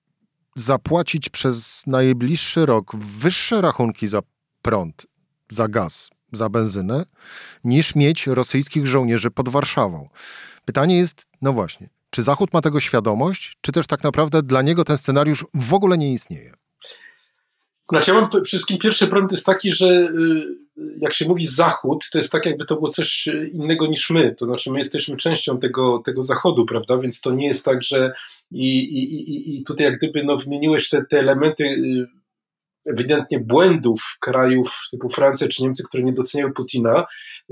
zapłacić 0.56 1.28
przez 1.28 1.82
najbliższy 1.86 2.66
rok 2.66 2.96
wyższe 2.96 3.60
rachunki 3.60 4.08
za 4.08 4.20
prąd 4.62 5.06
za 5.50 5.68
gaz, 5.68 6.10
za 6.32 6.48
benzynę, 6.48 7.04
niż 7.64 7.94
mieć 7.94 8.26
rosyjskich 8.26 8.86
żołnierzy 8.86 9.30
pod 9.30 9.48
Warszawą. 9.48 10.08
Pytanie 10.64 10.98
jest, 10.98 11.26
no 11.42 11.52
właśnie, 11.52 11.88
czy 12.10 12.22
Zachód 12.22 12.52
ma 12.52 12.60
tego 12.60 12.80
świadomość, 12.80 13.56
czy 13.60 13.72
też 13.72 13.86
tak 13.86 14.04
naprawdę 14.04 14.42
dla 14.42 14.62
niego 14.62 14.84
ten 14.84 14.98
scenariusz 14.98 15.44
w 15.54 15.74
ogóle 15.74 15.98
nie 15.98 16.12
istnieje? 16.12 16.52
Znaczy, 17.90 18.10
ja 18.10 18.20
mam 18.20 18.30
przede 18.30 18.44
wszystkim 18.44 18.78
pierwszy 18.78 19.06
problem 19.06 19.28
jest 19.30 19.46
taki, 19.46 19.72
że 19.72 19.88
y, 19.88 20.68
jak 20.98 21.12
się 21.12 21.28
mówi 21.28 21.46
Zachód, 21.46 22.04
to 22.12 22.18
jest 22.18 22.32
tak, 22.32 22.46
jakby 22.46 22.64
to 22.64 22.74
było 22.74 22.88
coś 22.88 23.28
innego 23.52 23.86
niż 23.86 24.10
my. 24.10 24.34
To 24.34 24.46
znaczy, 24.46 24.70
my 24.70 24.78
jesteśmy 24.78 25.16
częścią 25.16 25.58
tego, 25.58 26.02
tego 26.04 26.22
Zachodu, 26.22 26.66
prawda? 26.66 26.98
Więc 26.98 27.20
to 27.20 27.32
nie 27.32 27.46
jest 27.46 27.64
tak, 27.64 27.82
że 27.82 28.12
i, 28.50 28.78
i, 28.78 29.14
i, 29.14 29.56
i 29.56 29.64
tutaj 29.64 29.86
jak 29.86 29.98
gdyby 29.98 30.24
no, 30.24 30.36
wymieniłeś 30.36 30.88
te, 30.88 31.04
te 31.04 31.18
elementy 31.18 31.64
y, 31.64 32.17
ewidentnie 32.92 33.40
błędów 33.40 34.16
krajów 34.20 34.76
typu 34.90 35.08
Francja 35.08 35.48
czy 35.48 35.62
Niemcy, 35.62 35.82
które 35.88 36.02
nie 36.02 36.12
doceniały 36.12 36.52
Putina. 36.52 37.04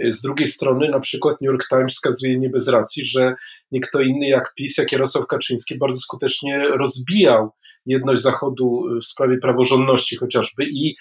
Z 0.09 0.23
drugiej 0.23 0.47
strony 0.47 0.89
na 0.89 1.01
przykład 1.01 1.41
New 1.41 1.47
York 1.53 1.69
Times 1.69 1.95
wskazuje 1.95 2.39
nie 2.39 2.51
bez 2.51 2.69
racji, 2.69 3.07
że 3.07 3.35
nie 3.71 3.81
kto 3.81 4.01
inny 4.01 4.29
jak 4.29 4.55
PiS, 4.55 4.79
jak 4.79 4.93
Jarosław 4.93 5.27
Kaczyński 5.27 5.79
bardzo 5.79 6.01
skutecznie 6.01 6.69
rozbijał 6.69 7.51
jedność 7.87 8.23
Zachodu 8.23 8.85
w 9.03 9.05
sprawie 9.05 9.39
praworządności 9.39 10.17
chociażby 10.17 10.65
i 10.65 10.97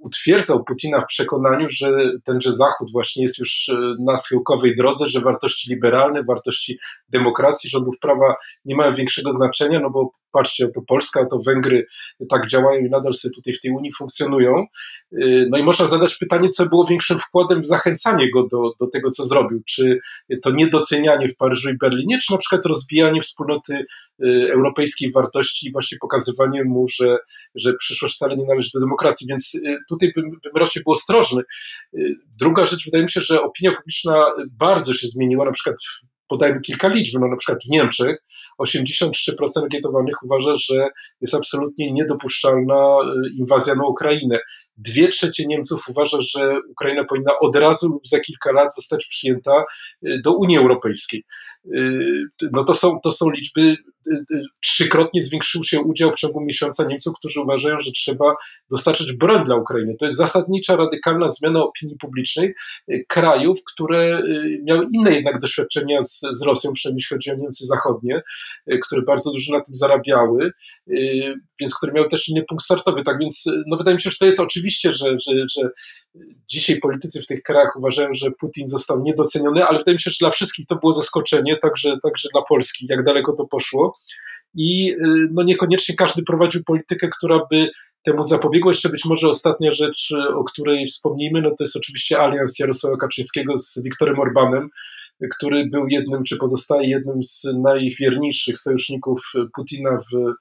utwierdzał 0.00 0.64
Putina 0.64 1.00
w 1.00 1.06
przekonaniu, 1.06 1.66
że 1.70 1.90
tenże 2.24 2.52
Zachód 2.52 2.88
właśnie 2.92 3.22
jest 3.22 3.38
już 3.38 3.70
na 4.00 4.16
schyłkowej 4.16 4.76
drodze, 4.76 5.08
że 5.08 5.20
wartości 5.20 5.70
liberalne, 5.70 6.24
wartości 6.24 6.78
demokracji, 7.08 7.70
rządów 7.70 7.94
prawa 8.00 8.34
nie 8.64 8.76
mają 8.76 8.94
większego 8.94 9.32
znaczenia, 9.32 9.80
no 9.80 9.90
bo 9.90 10.10
patrzcie, 10.32 10.68
to 10.74 10.82
Polska, 10.88 11.26
to 11.26 11.38
Węgry 11.46 11.86
tak 12.28 12.46
działają 12.46 12.80
i 12.80 12.90
nadal 12.90 13.14
sobie 13.14 13.34
tutaj 13.34 13.54
w 13.54 13.60
tej 13.60 13.70
Unii 13.70 13.92
funkcjonują. 13.98 14.66
Y, 15.12 15.46
no 15.50 15.58
i 15.58 15.62
można 15.62 15.86
zadać 15.86 16.14
pytanie, 16.14 16.48
co 16.48 16.66
było 16.66 16.86
większym 16.86 17.18
wkładem 17.18 17.62
w 17.62 17.66
zachęcanie 17.66 18.30
go 18.30 18.48
do, 18.48 18.72
do 18.80 18.86
tego, 18.86 19.10
co 19.10 19.24
zrobił. 19.24 19.62
Czy 19.66 19.98
to 20.42 20.50
niedocenianie 20.50 21.28
w 21.28 21.36
Paryżu 21.36 21.70
i 21.70 21.76
Berlinie, 21.76 22.18
czy 22.18 22.32
na 22.32 22.38
przykład 22.38 22.66
rozbijanie 22.66 23.22
wspólnoty 23.22 23.74
y, 23.74 24.52
europejskiej 24.52 25.12
wartości 25.12 25.68
i 25.68 25.72
właśnie 25.72 25.98
pokazywanie 26.00 26.64
mu, 26.64 26.86
że, 26.88 27.16
że 27.54 27.74
przyszłość 27.74 28.14
wcale 28.14 28.36
nie 28.36 28.46
należy 28.46 28.70
do 28.74 28.80
demokracji. 28.80 29.26
Więc 29.28 29.54
y, 29.54 29.78
tutaj 29.88 30.12
bym, 30.16 30.30
bym 30.30 30.56
raczej 30.56 30.82
był 30.82 30.92
ostrożny. 30.92 31.42
Druga 32.40 32.66
rzecz, 32.66 32.84
wydaje 32.84 33.04
mi 33.04 33.10
się, 33.10 33.20
że 33.20 33.42
opinia 33.42 33.76
publiczna 33.76 34.26
bardzo 34.50 34.94
się 34.94 35.06
zmieniła, 35.06 35.44
na 35.44 35.52
przykład 35.52 35.76
podajmy 36.28 36.60
kilka 36.60 36.88
liczb, 36.88 37.18
no 37.20 37.28
na 37.28 37.36
przykład 37.36 37.58
w 37.66 37.70
Niemczech 37.70 38.16
83% 38.62 39.62
ankietowanych 39.62 40.14
uważa, 40.24 40.56
że 40.58 40.88
jest 41.20 41.34
absolutnie 41.34 41.92
niedopuszczalna 41.92 42.98
y, 43.00 43.38
inwazja 43.38 43.74
na 43.74 43.86
Ukrainę. 43.86 44.38
Dwie 44.84 45.08
trzecie 45.08 45.46
Niemców 45.46 45.88
uważa, 45.88 46.18
że 46.20 46.60
Ukraina 46.70 47.04
powinna 47.04 47.32
od 47.40 47.56
razu 47.56 47.88
lub 47.88 48.06
za 48.06 48.20
kilka 48.20 48.52
lat 48.52 48.74
zostać 48.74 49.06
przyjęta 49.06 49.64
y, 50.06 50.20
do 50.24 50.32
Unii 50.32 50.58
Europejskiej. 50.58 51.24
Y, 51.66 52.24
no 52.52 52.64
to 52.64 52.74
są, 52.74 53.00
to 53.02 53.10
są 53.10 53.30
liczby, 53.30 53.76
trzykrotnie 54.60 55.22
zwiększył 55.22 55.64
się 55.64 55.80
udział 55.80 56.12
w 56.12 56.16
ciągu 56.16 56.40
miesiąca 56.40 56.84
Niemców, 56.84 57.14
którzy 57.18 57.40
uważają, 57.40 57.80
że 57.80 57.92
trzeba 57.92 58.34
dostarczyć 58.70 59.12
broń 59.12 59.44
dla 59.44 59.56
Ukrainy. 59.56 59.96
To 59.98 60.04
jest 60.04 60.16
zasadnicza, 60.16 60.76
radykalna 60.76 61.28
zmiana 61.28 61.62
opinii 61.62 61.96
publicznej 62.00 62.54
krajów, 63.08 63.58
które 63.72 64.22
miały 64.62 64.86
inne 64.92 65.14
jednak 65.14 65.40
doświadczenia 65.40 66.02
z, 66.02 66.20
z 66.32 66.42
Rosją, 66.42 66.72
przynajmniej 66.72 66.96
jeśli 66.96 67.14
chodzi 67.14 67.30
o 67.30 67.34
Niemcy 67.34 67.66
zachodnie, 67.66 68.22
Y, 68.70 68.78
które 68.78 69.02
bardzo 69.02 69.32
dużo 69.32 69.52
na 69.52 69.64
tym 69.64 69.74
zarabiały, 69.74 70.52
y, 70.88 71.34
więc 71.60 71.74
które 71.74 71.92
miały 71.92 72.08
też 72.08 72.28
inny 72.28 72.44
punkt 72.48 72.64
startowy. 72.64 73.02
Tak 73.02 73.18
więc 73.18 73.44
no 73.66 73.76
wydaje 73.76 73.94
mi 73.94 74.02
się, 74.02 74.10
że 74.10 74.16
to 74.16 74.26
jest 74.26 74.40
oczywiście, 74.40 74.71
że, 74.80 74.94
że, 74.94 75.32
że 75.56 75.70
dzisiaj 76.48 76.78
politycy 76.78 77.22
w 77.22 77.26
tych 77.26 77.42
krajach 77.42 77.76
uważają, 77.76 78.08
że 78.14 78.30
Putin 78.30 78.68
został 78.68 79.02
niedoceniony, 79.02 79.64
ale 79.64 79.78
wydaje 79.78 79.94
mi 79.94 80.00
się, 80.00 80.10
że 80.10 80.16
dla 80.20 80.30
wszystkich 80.30 80.66
to 80.66 80.76
było 80.76 80.92
zaskoczenie, 80.92 81.56
także, 81.56 81.96
także 82.02 82.28
dla 82.32 82.42
Polski, 82.42 82.86
jak 82.88 83.04
daleko 83.04 83.32
to 83.32 83.46
poszło. 83.46 83.98
I 84.54 84.92
y, 84.92 84.96
no 85.32 85.42
niekoniecznie 85.42 85.94
każdy 85.94 86.22
prowadził 86.22 86.64
politykę, 86.64 87.08
która 87.18 87.40
by 87.50 87.70
temu 88.02 88.24
zapobiegła. 88.24 88.72
Jeszcze 88.72 88.88
być 88.88 89.04
może 89.04 89.28
ostatnia 89.28 89.72
rzecz, 89.72 90.12
o 90.34 90.44
której 90.44 90.86
wspomnijmy, 90.86 91.42
no 91.42 91.50
to 91.50 91.56
jest 91.60 91.76
oczywiście 91.76 92.20
alians 92.20 92.58
Jarosława 92.58 92.96
Kaczyńskiego 92.96 93.56
z 93.56 93.82
Wiktorem 93.82 94.20
Orbanem, 94.20 94.68
który 95.36 95.66
był 95.66 95.88
jednym, 95.88 96.24
czy 96.24 96.36
pozostaje 96.36 96.90
jednym 96.90 97.22
z 97.22 97.46
najwierniejszych 97.62 98.58
sojuszników 98.58 99.32
Putina 99.54 99.90
w, 99.90 100.32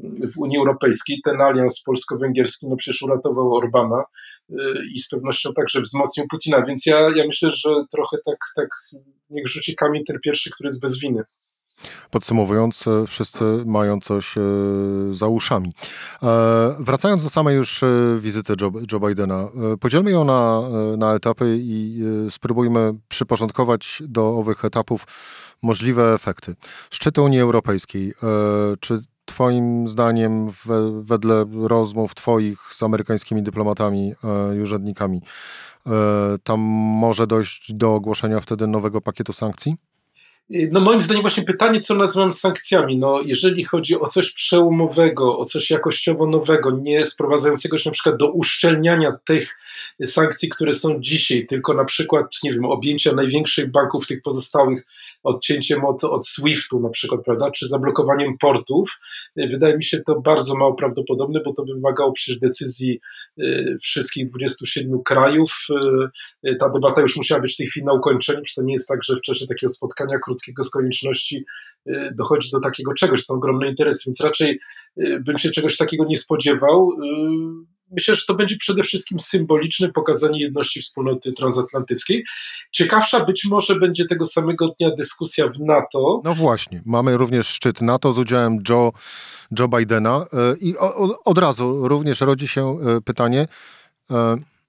w 0.00 0.38
Unii 0.38 0.58
Europejskiej. 0.58 1.20
Ten 1.24 1.40
alians 1.40 1.82
polsko-węgierski 1.86 2.66
no 2.68 2.76
przecież 2.76 3.02
uratował 3.02 3.54
Orbana 3.54 4.04
y, 4.50 4.54
i 4.94 4.98
z 4.98 5.08
pewnością 5.08 5.52
także 5.54 5.80
wzmocnił 5.80 6.26
Putina, 6.30 6.64
więc 6.66 6.86
ja, 6.86 7.00
ja 7.16 7.26
myślę, 7.26 7.50
że 7.50 7.70
trochę 7.92 8.16
tak, 8.26 8.38
tak 8.56 8.68
niech 9.30 9.48
rzuci 9.48 9.74
kamień 9.74 10.04
ten 10.04 10.18
pierwszy, 10.24 10.50
który 10.50 10.66
jest 10.66 10.80
bez 10.80 11.00
winy. 11.00 11.22
Podsumowując, 12.10 12.86
e, 12.86 13.06
wszyscy 13.06 13.44
mają 13.66 14.00
coś 14.00 14.38
e, 14.38 14.40
za 15.10 15.26
uszami. 15.26 15.72
E, 16.22 16.76
wracając 16.80 17.24
do 17.24 17.30
samej 17.30 17.56
już 17.56 17.80
wizyty 18.18 18.54
Joe, 18.60 18.72
Joe 18.92 19.00
Bidena, 19.00 19.48
podzielmy 19.80 20.10
ją 20.10 20.24
na, 20.24 20.60
na 20.96 21.14
etapy 21.14 21.56
i 21.60 22.02
spróbujmy 22.30 22.94
przyporządkować 23.08 24.02
do 24.06 24.38
owych 24.38 24.64
etapów 24.64 25.04
możliwe 25.62 26.14
efekty. 26.14 26.54
Szczyt 26.90 27.18
Unii 27.18 27.40
Europejskiej. 27.40 28.14
Czy 28.80 29.02
Twoim 29.24 29.88
zdaniem, 29.88 30.50
wedle 31.02 31.44
rozmów 31.62 32.14
Twoich 32.14 32.58
z 32.70 32.82
amerykańskimi 32.82 33.42
dyplomatami 33.42 34.14
i 34.56 34.60
urzędnikami, 34.60 35.22
tam 36.44 36.60
może 37.00 37.26
dojść 37.26 37.72
do 37.74 37.94
ogłoszenia 37.94 38.40
wtedy 38.40 38.66
nowego 38.66 39.00
pakietu 39.00 39.32
sankcji? 39.32 39.76
No 40.50 40.80
moim 40.80 41.02
zdaniem 41.02 41.22
właśnie 41.22 41.42
pytanie, 41.42 41.80
co 41.80 41.94
nazywam 41.94 42.32
sankcjami. 42.32 42.98
No 42.98 43.20
jeżeli 43.24 43.64
chodzi 43.64 44.00
o 44.00 44.06
coś 44.06 44.32
przełomowego, 44.32 45.38
o 45.38 45.44
coś 45.44 45.70
jakościowo 45.70 46.26
nowego, 46.26 46.70
nie 46.70 47.04
sprowadzającego 47.04 47.78
się 47.78 47.90
na 47.90 47.94
przykład 47.94 48.16
do 48.16 48.32
uszczelniania 48.32 49.12
tych 49.24 49.58
sankcji, 50.06 50.48
które 50.48 50.74
są 50.74 51.00
dzisiaj, 51.00 51.46
tylko 51.46 51.74
na 51.74 51.84
przykład, 51.84 52.26
nie 52.44 52.52
wiem, 52.52 52.64
objęcia 52.64 53.12
największych 53.12 53.70
banków, 53.70 54.06
tych 54.06 54.22
pozostałych, 54.22 54.86
odcięciem 55.22 55.84
od, 55.84 56.04
od 56.04 56.26
SWIFT-u 56.26 56.80
na 56.80 56.88
przykład, 56.88 57.20
prawda, 57.24 57.50
czy 57.50 57.66
zablokowaniem 57.66 58.38
portów, 58.38 58.90
wydaje 59.36 59.76
mi 59.76 59.84
się 59.84 60.00
to 60.06 60.20
bardzo 60.20 60.54
mało 60.54 60.74
prawdopodobne, 60.74 61.40
bo 61.44 61.52
to 61.52 61.64
by 61.64 61.74
wymagało 61.74 62.12
przecież 62.12 62.40
decyzji 62.40 63.00
y, 63.38 63.78
wszystkich 63.82 64.30
27 64.30 65.02
krajów. 65.04 65.66
Y, 66.46 66.56
ta 66.56 66.68
debata 66.70 67.00
już 67.00 67.16
musiała 67.16 67.40
być 67.40 67.54
w 67.54 67.56
tej 67.56 67.66
chwili 67.66 67.86
na 67.86 67.92
ukończeniu, 67.92 68.42
czy 68.42 68.54
to 68.54 68.62
nie 68.62 68.72
jest 68.72 68.88
tak, 68.88 69.04
że 69.04 69.16
w 69.16 69.20
czasie 69.20 69.46
takiego 69.46 69.70
spotkania 69.70 70.18
krótkiego 70.32 70.64
z 70.64 70.70
konieczności 70.70 71.44
y, 71.86 72.12
dochodzi 72.14 72.50
do 72.50 72.60
takiego 72.60 72.94
czegoś, 72.94 73.24
są 73.24 73.34
ogromne 73.34 73.68
interesy, 73.68 74.02
więc 74.06 74.20
raczej 74.20 74.60
y, 75.00 75.20
bym 75.20 75.38
się 75.38 75.50
czegoś 75.50 75.76
takiego 75.76 76.04
nie 76.04 76.16
spodziewał. 76.16 76.90
Y, 76.92 76.96
myślę, 77.90 78.14
że 78.16 78.22
to 78.26 78.34
będzie 78.34 78.56
przede 78.56 78.82
wszystkim 78.82 79.20
symboliczne 79.20 79.92
pokazanie 79.92 80.40
jedności 80.40 80.82
wspólnoty 80.82 81.32
transatlantyckiej. 81.32 82.24
Ciekawsza 82.70 83.24
być 83.24 83.44
może 83.44 83.76
będzie 83.76 84.04
tego 84.04 84.26
samego 84.26 84.74
dnia 84.78 84.90
dyskusja 84.90 85.48
w 85.48 85.60
NATO. 85.60 86.20
No 86.24 86.34
właśnie, 86.34 86.82
mamy 86.86 87.16
również 87.16 87.46
szczyt 87.46 87.80
NATO 87.80 88.12
z 88.12 88.18
udziałem 88.18 88.58
Joe, 88.68 88.92
Joe 89.58 89.68
Bidena 89.68 90.26
i 90.60 90.74
od 91.24 91.38
razu 91.38 91.88
również 91.88 92.20
rodzi 92.20 92.48
się 92.48 92.78
pytanie, 93.04 93.46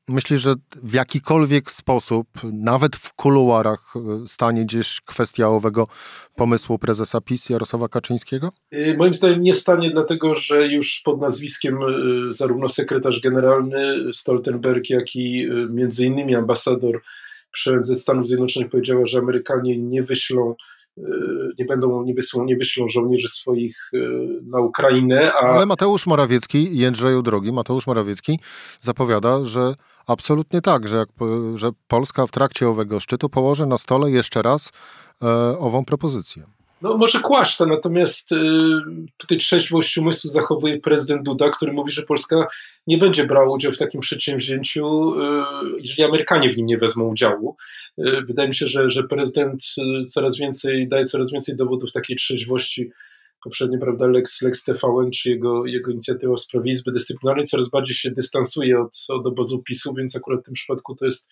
Myślisz, 0.07 0.41
że 0.41 0.53
w 0.83 0.93
jakikolwiek 0.93 1.71
sposób, 1.71 2.27
nawet 2.43 2.95
w 2.95 3.13
kuluarach, 3.13 3.93
e, 3.95 4.27
stanie 4.27 4.65
gdzieś 4.65 5.01
kwestia 5.01 5.49
owego 5.49 5.87
pomysłu 6.35 6.79
prezesa 6.79 7.21
PiS 7.21 7.49
Jarosława 7.49 7.87
Kaczyńskiego? 7.87 8.49
E, 8.71 8.97
moim 8.97 9.13
zdaniem 9.13 9.41
nie 9.41 9.53
stanie, 9.53 9.91
dlatego 9.91 10.35
że 10.35 10.67
już 10.67 11.01
pod 11.05 11.21
nazwiskiem 11.21 11.77
e, 11.81 11.87
zarówno 12.33 12.67
sekretarz 12.67 13.21
generalny 13.21 14.13
Stoltenberg, 14.13 14.89
jak 14.89 15.15
i 15.15 15.47
między 15.69 16.05
innymi 16.05 16.35
ambasador 16.35 17.01
przy 17.51 17.79
Stanów 17.95 18.27
Zjednoczonych 18.27 18.69
powiedziała, 18.69 19.05
że 19.05 19.19
Amerykanie 19.19 19.77
nie 19.77 20.03
wyślą 20.03 20.55
nie 21.59 21.65
będą, 21.65 22.03
nie 22.03 22.13
wyślą, 22.13 22.45
nie 22.45 22.55
wyślą 22.55 22.89
żołnierzy 22.89 23.27
swoich 23.27 23.91
na 24.43 24.59
Ukrainę. 24.59 25.33
A... 25.33 25.37
Ale 25.37 25.65
Mateusz 25.65 26.07
Morawiecki, 26.07 26.77
Jędrzeju 26.77 27.21
drogi, 27.21 27.51
Mateusz 27.51 27.87
Morawiecki 27.87 28.39
zapowiada, 28.79 29.45
że 29.45 29.73
Absolutnie 30.07 30.61
tak, 30.61 30.87
że, 30.87 30.97
jak, 30.97 31.09
że 31.55 31.69
Polska 31.87 32.27
w 32.27 32.31
trakcie 32.31 32.69
owego 32.69 32.99
szczytu 32.99 33.29
położy 33.29 33.65
na 33.65 33.77
stole 33.77 34.11
jeszcze 34.11 34.41
raz 34.41 34.71
e, 35.21 35.27
ową 35.59 35.85
propozycję. 35.85 36.43
No 36.83 36.97
może 36.97 37.19
kłaszta, 37.19 37.65
natomiast 37.65 38.31
y, 38.31 38.35
tutaj 39.17 39.37
trzeźwość 39.37 39.97
umysłu 39.97 40.29
zachowuje 40.29 40.79
prezydent 40.79 41.23
Duda, 41.23 41.49
który 41.49 41.73
mówi, 41.73 41.91
że 41.91 42.01
Polska 42.01 42.47
nie 42.87 42.97
będzie 42.97 43.25
brała 43.25 43.55
udziału 43.55 43.73
w 43.73 43.77
takim 43.77 44.01
przedsięwzięciu, 44.01 45.13
y, 45.21 45.81
jeżeli 45.81 46.03
Amerykanie 46.03 46.49
w 46.49 46.57
nim 46.57 46.65
nie 46.65 46.77
wezmą 46.77 47.05
udziału. 47.05 47.57
Y, 47.99 48.21
wydaje 48.27 48.49
mi 48.49 48.55
się, 48.55 48.67
że, 48.67 48.89
że 48.89 49.03
prezydent 49.03 49.63
y, 49.77 50.05
coraz 50.05 50.37
więcej, 50.37 50.87
daje 50.87 51.05
coraz 51.05 51.31
więcej 51.31 51.55
dowodów 51.55 51.91
takiej 51.91 52.15
trzeźwości 52.15 52.91
poprzednio, 53.43 53.79
prawda, 53.79 54.07
Lex, 54.07 54.41
Lex 54.41 54.63
TVN, 54.63 55.11
czy 55.11 55.29
jego, 55.29 55.65
jego 55.65 55.91
inicjatywa 55.91 56.35
w 56.35 56.39
sprawie 56.39 56.71
Izby 56.71 56.91
Dyscyplinarnej 56.91 57.45
coraz 57.45 57.69
bardziej 57.69 57.95
się 57.95 58.11
dystansuje 58.11 58.81
od, 58.81 59.05
od 59.09 59.27
obozu 59.27 59.63
PiSu, 59.63 59.93
więc 59.97 60.15
akurat 60.15 60.41
w 60.41 60.43
tym 60.43 60.53
przypadku 60.53 60.95
to 60.95 61.05
jest, 61.05 61.29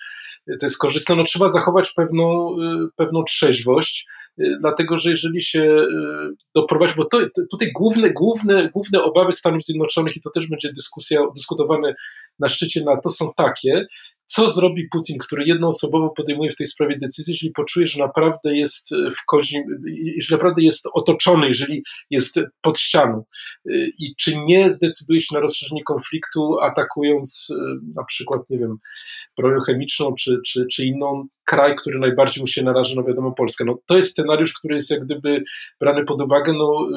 to 0.48 0.66
jest 0.66 0.78
korzystne. 0.78 1.16
No, 1.16 1.24
trzeba 1.24 1.48
zachować 1.48 1.94
pewną, 1.94 2.56
y, 2.60 2.88
pewną 2.96 3.24
trzeźwość, 3.24 4.08
y, 4.40 4.58
dlatego 4.62 4.98
że 4.98 5.12
jeżeli 5.12 5.44
się 5.44 5.62
y, 5.62 5.86
doprowadzi, 6.56 6.94
bo 6.98 7.06
to, 7.06 7.20
tutaj 7.52 7.72
główne, 7.76 8.12
główne, 8.12 8.70
główne 8.70 9.04
obawy 9.04 9.32
Stanów 9.32 9.64
Zjednoczonych, 9.64 10.18
i 10.18 10.22
to 10.22 10.30
też 10.30 10.48
będzie 10.48 10.72
dyskusja, 10.74 11.22
dyskutowane 11.36 11.96
na 12.40 12.50
szczycie 12.50 12.84
NATO, 12.84 13.10
są 13.10 13.32
takie, 13.36 13.86
co 14.26 14.48
zrobi 14.48 14.88
Putin, 14.92 15.18
który 15.18 15.46
jednoosobowo 15.46 16.10
podejmuje 16.10 16.52
w 16.52 16.56
tej 16.56 16.68
sprawie 16.68 17.00
decyzję, 17.00 17.34
jeżeli 17.34 17.52
poczuje, 17.52 17.88
że 17.88 18.00
naprawdę 18.00 18.58
jest 18.58 18.90
w 18.92 19.26
kozi, 19.26 19.58
jeżeli 19.88 20.36
naprawdę 20.36 20.62
jest 20.62 20.88
otoczony, 20.94 21.48
jeżeli 21.48 21.84
jest 22.10 22.40
pod 22.62 22.80
ścianą 22.80 23.24
i 24.00 24.16
czy 24.16 24.38
nie 24.38 24.70
zdecyduje 24.70 25.22
się 25.22 25.36
na 25.36 25.40
rozszerzenie 25.40 25.84
konfliktu, 25.84 26.60
atakując 26.60 27.50
na 27.96 28.04
przykład, 28.04 28.50
nie 28.50 28.58
wiem, 28.58 28.78
bronią 29.38 29.60
chemiczną 29.60 30.16
czy, 30.16 30.40
czy, 30.46 30.66
czy 30.72 30.86
inną, 30.86 31.28
kraj, 31.46 31.76
który 31.76 32.00
najbardziej 32.00 32.42
mu 32.42 32.48
się 32.48 32.64
naraży, 32.64 32.96
no 32.96 33.04
wiadomo, 33.04 33.32
Polska. 33.32 33.66
No, 33.66 33.78
to 33.86 33.96
jest 33.96 34.12
scenariusz, 34.12 34.54
który 34.54 34.74
jest 34.76 34.92
jak 34.92 35.06
gdyby 35.06 35.44
brany 35.80 36.06
pod 36.06 36.22
uwagę. 36.22 36.54
No, 36.54 36.90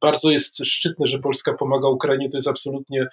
bardzo 0.00 0.30
jest 0.30 0.66
szczytne, 0.66 1.06
że 1.06 1.18
Polska 1.18 1.54
pomaga 1.54 1.88
Ukrainie, 1.88 2.30
to 2.30 2.36
jest 2.36 2.48
absolutnie, 2.48 3.06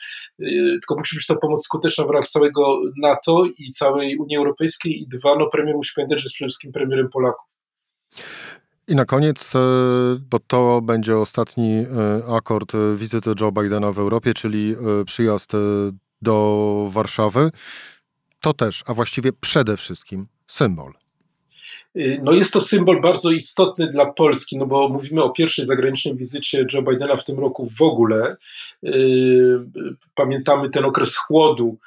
tylko 0.71 0.95
musi 0.97 1.15
być 1.15 1.27
to 1.33 1.39
pomoc 1.39 1.63
skuteczna 1.65 2.05
w 2.05 2.09
ramach 2.09 2.27
całego 2.27 2.81
NATO 3.01 3.43
i 3.57 3.71
całej 3.71 4.17
Unii 4.17 4.37
Europejskiej 4.37 5.01
i 5.01 5.07
dwa, 5.07 5.35
no 5.35 5.49
premier 5.49 5.75
musi 5.75 5.93
pamiętać, 5.95 6.19
że 6.19 6.23
jest 6.23 6.33
przede 6.33 6.47
wszystkim 6.49 6.71
premierem 6.71 7.09
Polaków. 7.09 7.45
I 8.87 8.95
na 8.95 9.05
koniec, 9.05 9.55
e, 9.55 9.59
bo 10.29 10.39
to 10.47 10.81
będzie 10.81 11.17
ostatni 11.17 11.71
e, 11.73 11.85
akord 12.35 12.71
wizyty 12.95 13.31
Joe 13.41 13.51
Bidena 13.51 13.91
w 13.91 13.99
Europie, 13.99 14.33
czyli 14.33 14.75
e, 15.01 15.05
przyjazd 15.05 15.51
do 16.21 16.87
Warszawy. 16.89 17.49
To 18.39 18.53
też, 18.53 18.83
a 18.87 18.93
właściwie 18.93 19.33
przede 19.33 19.77
wszystkim 19.77 20.25
symbol. 20.47 20.93
No 21.95 22.31
jest 22.31 22.53
to 22.53 22.61
symbol 22.61 23.01
bardzo 23.01 23.31
istotny 23.31 23.87
dla 23.87 24.05
Polski, 24.05 24.57
no 24.57 24.65
bo 24.65 24.89
mówimy 24.89 25.23
o 25.23 25.29
pierwszej 25.29 25.65
zagranicznej 25.65 26.15
wizycie 26.15 26.65
Joe 26.73 26.81
Bidena 26.81 27.15
w 27.15 27.25
tym 27.25 27.39
roku 27.39 27.69
w 27.77 27.81
ogóle. 27.81 28.35
Pamiętamy 30.15 30.69
ten 30.69 30.85
okres 30.85 31.17
chłodu 31.17 31.77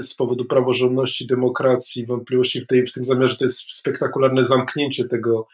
z 0.00 0.14
powodu 0.14 0.44
praworządności, 0.44 1.26
demokracji, 1.26 2.06
wątpliwości 2.06 2.60
w, 2.60 2.66
tej, 2.66 2.86
w 2.86 2.92
tym 2.92 3.04
zamiarze. 3.04 3.36
To 3.36 3.44
jest 3.44 3.72
spektakularne 3.72 4.42
zamknięcie 4.42 5.04
tego 5.04 5.46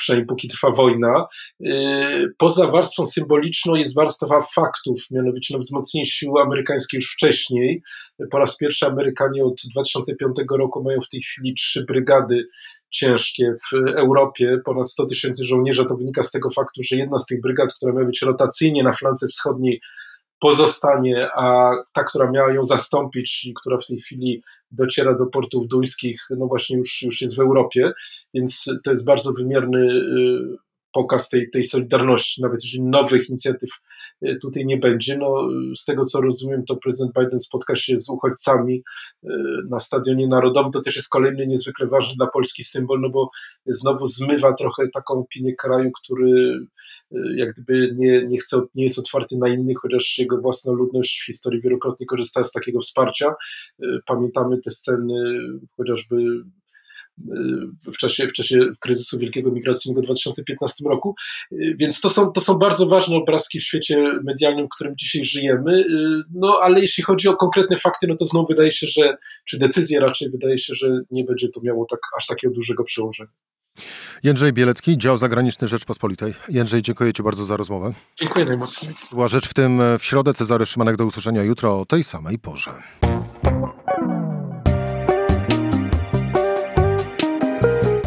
przynajmniej 0.00 0.26
póki 0.26 0.48
trwa 0.48 0.70
wojna. 0.70 1.26
Y, 1.66 2.32
poza 2.38 2.66
warstwą 2.66 3.04
symboliczną 3.06 3.74
jest 3.74 3.94
warstwa 3.94 4.42
faktów, 4.54 5.02
mianowicie 5.10 5.54
no, 5.54 5.60
wzmocnienie 5.60 6.06
sił 6.06 6.38
amerykańskich 6.38 6.98
już 6.98 7.12
wcześniej. 7.12 7.82
Po 8.30 8.38
raz 8.38 8.56
pierwszy 8.56 8.86
Amerykanie 8.86 9.44
od 9.44 9.60
2005 9.72 10.36
roku 10.58 10.82
mają 10.82 11.00
w 11.00 11.08
tej 11.08 11.20
chwili 11.20 11.54
trzy 11.54 11.84
brygady 11.84 12.48
ciężkie 12.90 13.54
w 13.70 13.96
Europie, 13.96 14.58
ponad 14.64 14.90
100 14.90 15.06
tysięcy 15.06 15.44
żołnierzy. 15.44 15.84
To 15.84 15.96
wynika 15.96 16.22
z 16.22 16.30
tego 16.30 16.50
faktu, 16.50 16.80
że 16.84 16.96
jedna 16.96 17.18
z 17.18 17.26
tych 17.26 17.40
brygad, 17.40 17.74
która 17.74 17.92
miała 17.92 18.06
być 18.06 18.22
rotacyjnie 18.22 18.82
na 18.82 18.92
flance 18.92 19.26
wschodniej, 19.26 19.80
pozostanie, 20.40 21.28
a 21.36 21.70
ta, 21.94 22.04
która 22.04 22.30
miała 22.30 22.52
ją 22.52 22.64
zastąpić 22.64 23.44
i 23.44 23.54
która 23.54 23.78
w 23.78 23.86
tej 23.86 23.98
chwili 23.98 24.42
dociera 24.70 25.14
do 25.14 25.26
portów 25.26 25.68
duńskich, 25.68 26.26
no 26.30 26.46
właśnie 26.46 26.78
już, 26.78 27.02
już 27.02 27.20
jest 27.20 27.36
w 27.36 27.40
Europie, 27.40 27.92
więc 28.34 28.64
to 28.84 28.90
jest 28.90 29.04
bardzo 29.04 29.32
wymierny 29.32 29.78
y, 29.78 30.69
pokaz 30.92 31.28
tej, 31.28 31.50
tej 31.50 31.64
solidarności, 31.64 32.42
nawet 32.42 32.64
jeżeli 32.64 32.82
nowych 32.82 33.28
inicjatyw 33.28 33.70
e, 34.22 34.36
tutaj 34.36 34.66
nie 34.66 34.76
będzie. 34.76 35.18
No, 35.18 35.48
z 35.76 35.84
tego 35.84 36.04
co 36.04 36.20
rozumiem, 36.20 36.64
to 36.64 36.76
prezydent 36.76 37.14
Biden 37.18 37.38
spotka 37.38 37.76
się 37.76 37.98
z 37.98 38.10
uchodźcami 38.10 38.82
e, 39.24 39.28
na 39.70 39.78
Stadionie 39.78 40.28
Narodowym. 40.28 40.72
To 40.72 40.82
też 40.82 40.96
jest 40.96 41.08
kolejny 41.08 41.46
niezwykle 41.46 41.86
ważny 41.86 42.14
dla 42.16 42.26
Polski 42.26 42.62
symbol, 42.62 43.00
no 43.00 43.10
bo 43.10 43.30
znowu 43.66 44.06
zmywa 44.06 44.52
trochę 44.54 44.88
taką 44.94 45.14
opinię 45.14 45.54
kraju, 45.54 45.90
który 46.02 46.60
e, 47.12 47.18
jak 47.36 47.52
gdyby 47.52 47.94
nie, 47.96 48.26
nie, 48.26 48.38
chce, 48.38 48.60
nie 48.74 48.84
jest 48.84 48.98
otwarty 48.98 49.36
na 49.36 49.48
innych, 49.48 49.78
chociaż 49.82 50.18
jego 50.18 50.38
własna 50.38 50.72
ludność 50.72 51.20
w 51.20 51.26
historii 51.26 51.60
wielokrotnie 51.60 52.06
korzystała 52.06 52.44
z 52.44 52.52
takiego 52.52 52.80
wsparcia. 52.80 53.34
Pamiętamy 54.06 54.60
te 54.64 54.70
sceny 54.70 55.40
chociażby 55.76 56.16
w 57.94 57.96
czasie, 57.98 58.26
w 58.26 58.32
czasie 58.32 58.58
kryzysu 58.80 59.18
wielkiego 59.18 59.50
migracyjnego 59.50 60.02
w 60.02 60.04
2015 60.04 60.84
roku. 60.88 61.14
Więc 61.52 62.00
to 62.00 62.08
są, 62.08 62.32
to 62.32 62.40
są 62.40 62.54
bardzo 62.54 62.86
ważne 62.86 63.16
obrazki 63.16 63.60
w 63.60 63.64
świecie 63.64 64.20
medialnym, 64.24 64.66
w 64.66 64.74
którym 64.74 64.94
dzisiaj 64.96 65.24
żyjemy. 65.24 65.84
No 66.34 66.58
ale 66.62 66.80
jeśli 66.80 67.04
chodzi 67.04 67.28
o 67.28 67.36
konkretne 67.36 67.78
fakty, 67.78 68.06
no 68.06 68.16
to 68.16 68.26
znowu 68.26 68.46
wydaje 68.46 68.72
się, 68.72 68.86
że, 68.90 69.16
czy 69.48 69.58
decyzje 69.58 70.00
raczej 70.00 70.30
wydaje 70.30 70.58
się, 70.58 70.74
że 70.74 71.00
nie 71.10 71.24
będzie 71.24 71.48
to 71.48 71.60
miało 71.62 71.86
tak, 71.90 72.00
aż 72.18 72.26
takiego 72.26 72.54
dużego 72.54 72.84
przełożenia. 72.84 73.30
Jędrzej 74.22 74.52
Bielecki, 74.52 74.98
dział 74.98 75.18
zagraniczny 75.18 75.68
Rzeczpospolitej. 75.68 76.34
Jędrzej, 76.48 76.82
dziękuję 76.82 77.12
Ci 77.12 77.22
bardzo 77.22 77.44
za 77.44 77.56
rozmowę. 77.56 77.92
Dziękuję 78.16 78.46
najmocniej. 78.46 78.92
Była 79.12 79.28
rzecz 79.28 79.48
w 79.48 79.54
tym 79.54 79.80
w 79.98 80.04
środę. 80.04 80.34
Cezary 80.34 80.66
Szymanek 80.66 80.96
do 80.96 81.04
usłyszenia 81.04 81.42
jutro 81.42 81.80
o 81.80 81.86
tej 81.86 82.04
samej 82.04 82.38
porze. 82.38 82.70